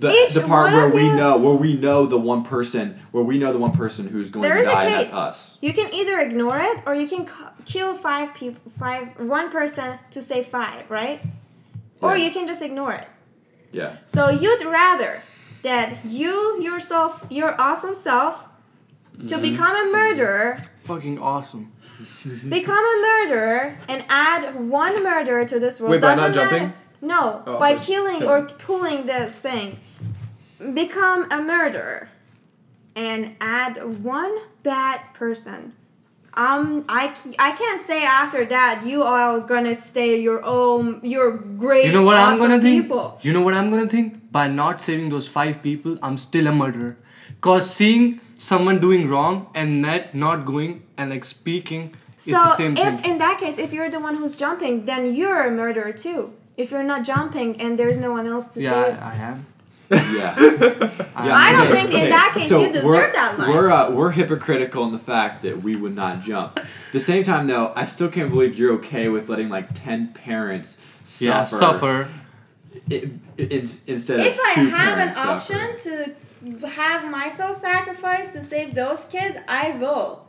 [0.00, 3.22] the Each the part where we you- know where we know the one person where
[3.24, 5.14] we know the one person who's going There to is a die and that's case.
[5.18, 5.58] us.
[5.60, 7.32] You can either ignore it or you can c-
[7.66, 11.20] kill five people, five one person to save five, right?
[12.00, 13.06] Or you can just ignore it.
[13.72, 13.96] Yeah.
[14.06, 15.22] So you'd rather
[15.62, 18.44] that you yourself, your awesome self,
[19.18, 19.42] to Mm-hmm.
[19.42, 21.72] become a murderer, Fucking awesome.
[22.48, 25.90] become a murderer, and add one murderer to this world.
[25.92, 26.72] Wait, by not Doesn't matter- jumping?
[27.02, 27.84] No, Oh, by okay.
[27.84, 29.78] killing or pulling the thing.
[30.74, 32.08] Become a murderer,
[32.94, 35.72] and add one bad person.
[36.34, 41.86] Um, I, I can't say after that you are gonna stay your own, your great,
[41.86, 42.92] You know what I'm gonna think?
[43.22, 44.30] You know what I'm gonna think?
[44.30, 46.96] By not saving those five people, I'm still a murderer.
[47.40, 52.76] Cause seeing someone doing wrong and that not going and like speaking is the same
[52.76, 52.86] thing.
[52.86, 56.32] if in that case, if you're the one who's jumping, then you're a murderer too.
[56.56, 59.02] If you're not jumping and there's no one else to Yeah, save.
[59.02, 59.46] I, I am.
[60.20, 60.34] Yeah.
[61.16, 63.48] I don't think in that case you deserve we're, that life.
[63.48, 66.58] We're uh, we're hypocritical in the fact that we would not jump.
[66.92, 70.78] The same time, though, I still can't believe you're okay with letting like ten parents
[71.04, 71.24] suffer.
[71.24, 72.08] Yeah, suffer.
[72.90, 76.58] i- in, instead if of I two have an parents option suffer.
[76.60, 80.24] to have myself sacrificed to save those kids, I will.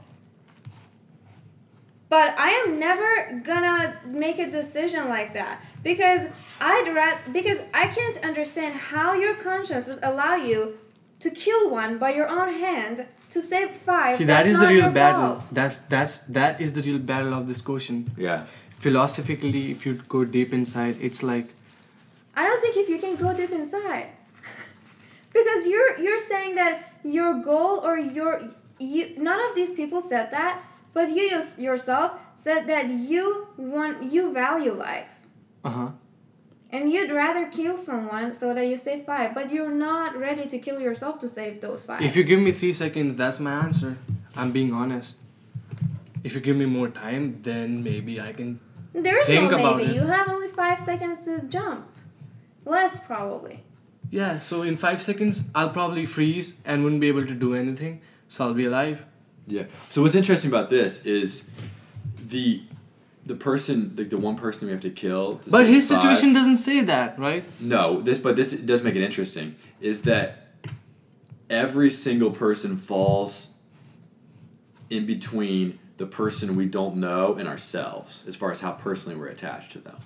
[2.12, 6.28] But I am never gonna make a decision like that because
[6.59, 10.78] I'd rather because I can't understand how your conscience would allow you
[11.22, 14.18] to kill one by your own hand to save five.
[14.18, 15.39] See, that That's is the real battle.
[15.39, 15.49] fault.
[15.53, 18.12] That's that's that is the real battle of this question.
[18.18, 18.45] Yeah.
[18.80, 21.47] Philosophically, if you go deep inside, it's like
[22.36, 24.07] I don't think if you can go deep inside.
[25.38, 28.41] because you're you're saying that your goal or your
[28.80, 30.62] you none of these people said that,
[30.94, 35.12] but you yourself said that you want you value life.
[35.64, 35.89] uh huh.
[36.74, 40.58] And you'd rather kill someone so that you save five, but you're not ready to
[40.58, 42.02] kill yourself to save those five.
[42.02, 43.98] If you give me three seconds, that's my answer.
[44.38, 45.18] I'm being honest.
[46.24, 48.60] If you give me more time, then maybe I can.
[48.94, 49.92] There's think no about maybe.
[49.92, 49.96] it.
[49.96, 51.88] You have only five seconds to jump.
[52.64, 53.64] Less probably.
[54.10, 58.02] Yeah, so in five seconds, I'll probably freeze and wouldn't be able to do anything.
[58.30, 59.04] So I'll be alive.
[59.48, 59.64] Yeah.
[59.89, 61.50] So what's interesting about this is
[62.28, 62.64] the
[63.26, 65.38] the person like the one person we have to kill.
[65.38, 67.44] To But his five- situation doesn't say that, right?
[67.60, 69.56] No, this but this does make it interesting.
[69.80, 70.54] Is that
[71.50, 73.54] every single person falls
[74.89, 79.28] in between the person we don't know and ourselves, as far as how personally we're
[79.28, 79.98] attached to them.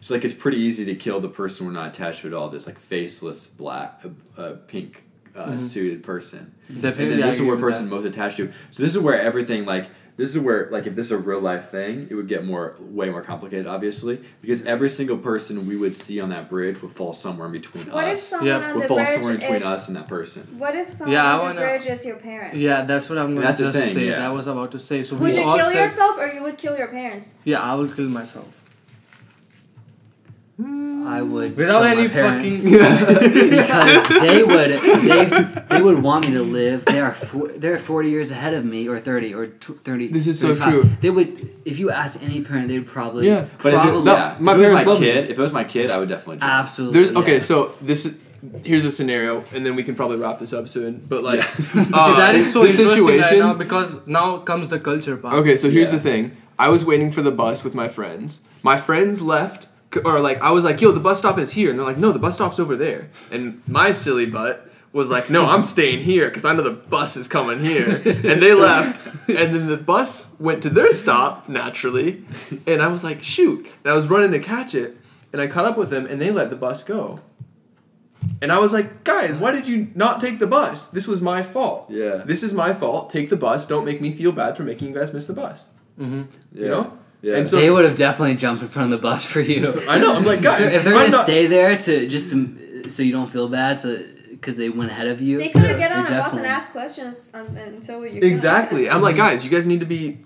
[0.00, 2.48] So like it's pretty easy to kill the person we're not attached to at all.
[2.48, 5.04] This like faceless black, uh, uh, pink
[5.36, 6.54] uh, suited person.
[6.68, 7.04] Definitely.
[7.04, 7.94] and then this is where person that.
[7.94, 8.52] most attached to.
[8.70, 11.40] So this is where everything like this is where like if this is a real
[11.40, 15.74] life thing, it would get more way more complicated, obviously, because every single person we
[15.76, 18.22] would see on that bridge would fall somewhere in between What if us.
[18.22, 18.56] someone Yeah.
[18.68, 20.42] on Would the fall bridge somewhere in between is, us and that person.
[20.58, 22.56] What if someone Yeah, I on the wanna- bridge is your parents?
[22.56, 24.06] Yeah, that's what I'm gonna That's just thing, say.
[24.08, 24.18] yeah.
[24.18, 25.02] That was about to say.
[25.02, 27.38] So Would you kill said, yourself or you would kill your parents?
[27.44, 28.61] Yeah, I will kill myself.
[31.04, 34.70] I would Without kill any my parents fucking- because they would
[35.02, 35.24] they
[35.68, 36.84] they would want me to live.
[36.84, 40.08] They are four, they're forty years ahead of me, or thirty, or tw- thirty.
[40.08, 40.88] This is so true.
[41.00, 44.36] They would if you ask any parent, they'd probably Yeah, But if it, probably that-
[44.38, 45.06] yeah, my if it was my love me.
[45.06, 46.36] kid, if it was my kid, I would definitely.
[46.38, 46.52] jump.
[46.52, 46.94] absolutely.
[47.02, 47.38] There's okay, yeah.
[47.40, 48.14] so this is
[48.64, 51.04] here's a scenario, and then we can probably wrap this up soon.
[51.08, 54.70] But like, See, uh, that is so the interesting right situation- now because now comes
[54.70, 55.34] the culture part.
[55.34, 55.94] Okay, so here's Yeah.
[55.96, 56.36] the thing.
[56.58, 58.40] I was waiting for the bus with my friends.
[58.62, 59.68] My friends left, c-
[60.04, 62.12] or like I was like, "Yo, the bus stop is here," and they're like, "No,
[62.12, 66.28] the bus stop's over there." And my silly butt was like, "No, I'm staying here
[66.28, 70.30] because I know the bus is coming here." And they left, and then the bus
[70.38, 72.24] went to their stop naturally,
[72.66, 74.96] and I was like, "Shoot!" And I was running to catch it,
[75.32, 77.20] and I caught up with them, and they let the bus go.
[78.40, 80.88] And I was like, "Guys, why did you not take the bus?
[80.88, 82.16] This was my fault." Yeah.
[82.24, 83.10] This is my fault.
[83.10, 83.66] Take the bus.
[83.66, 85.66] Don't make me feel bad for making you guys miss the bus.
[85.98, 86.22] Mm-hmm.
[86.52, 86.62] Yeah.
[86.62, 86.98] You know?
[87.22, 87.36] Yeah.
[87.36, 89.80] And so they would have definitely jumped in front of the bus for you.
[89.88, 90.14] I know.
[90.16, 92.88] I'm like, If they're, guys, if they're I'm gonna not- stay there to just to,
[92.88, 95.38] so you don't feel bad, so because they went ahead of you.
[95.38, 98.20] They could have get on a bus and ask questions un- until you.
[98.22, 98.90] exactly.
[98.90, 99.24] I'm like, mm-hmm.
[99.24, 100.18] guys, you guys need to be.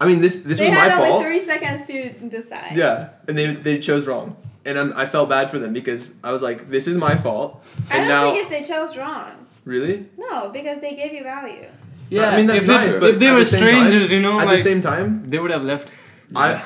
[0.00, 2.76] I mean, this this They was had only three seconds to decide.
[2.76, 6.30] Yeah, and they they chose wrong, and I'm, I felt bad for them because I
[6.32, 9.32] was like, this is my fault, I and don't now think if they chose wrong.
[9.64, 10.06] really.
[10.16, 11.66] No, because they gave you value.
[12.10, 14.12] Yeah, I mean that's if they, nice, but if they were the same time- strangers,
[14.12, 15.88] you know, At like the same time, they would have left.
[16.34, 16.64] I.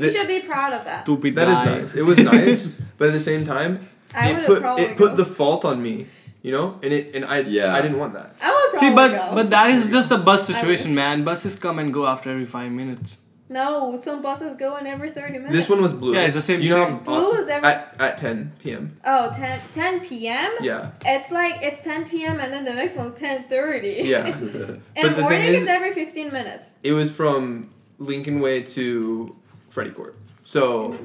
[0.00, 1.04] You should be proud of that.
[1.04, 1.78] Stupid that is guy.
[1.80, 1.94] nice.
[1.94, 2.68] It was nice,
[2.98, 5.16] but at the same time, I it would have put probably it put go.
[5.16, 6.06] the fault on me,
[6.42, 7.74] you know, and it and I Yeah.
[7.74, 8.34] I didn't want that.
[8.42, 9.34] I would probably See, but go.
[9.34, 11.24] but that is just a bus situation, man.
[11.24, 13.18] Buses come and go after every five minutes.
[13.48, 15.52] no, some buses go in every thirty minutes.
[15.54, 16.14] This one was blue.
[16.14, 16.96] Yeah, it's the same You know.
[17.04, 17.68] Blue is every.
[17.68, 18.96] at at 10 p.m.
[19.06, 20.50] oh, 10, 10 p.m.
[20.60, 22.40] Yeah, It's like it's ten p.m.
[22.40, 24.02] and then the next one's ten thirty.
[24.02, 24.26] yeah.
[24.36, 26.74] and But morning is, is- every fifteen minutes.
[26.82, 29.34] It was from Lincoln Way to
[29.68, 30.16] Freddie Court.
[30.44, 30.96] So,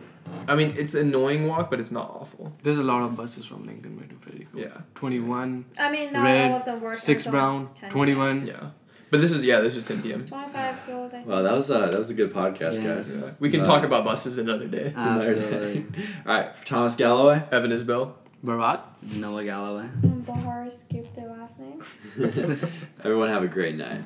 [0.47, 2.53] I mean, it's annoying walk, but it's not awful.
[2.63, 4.45] There's a lot of buses from Lincoln Way to Freddie.
[4.45, 4.63] Court.
[4.63, 6.95] Yeah, Twenty one, I mean, not Red, all of them work.
[6.95, 8.45] six until brown, 10 twenty one.
[8.45, 8.69] yeah.
[9.09, 10.25] But this is yeah, this is 10 p.m.
[10.25, 11.25] Twenty-five golden.
[11.25, 12.95] Wow, that was uh, that was a good podcast, Yeah.
[12.95, 13.21] guys.
[13.25, 13.31] Yeah.
[13.39, 14.93] We can Uh, talk about buses another day.
[14.95, 15.85] Absolutely.
[16.25, 17.43] All right, Thomas Galloway.
[17.51, 18.13] Evan Isbell.
[18.45, 18.79] Bharat.
[19.03, 19.89] Noah Galloway.
[20.03, 21.83] And Bahar skipped their last name.
[23.03, 23.99] Everyone have a great night.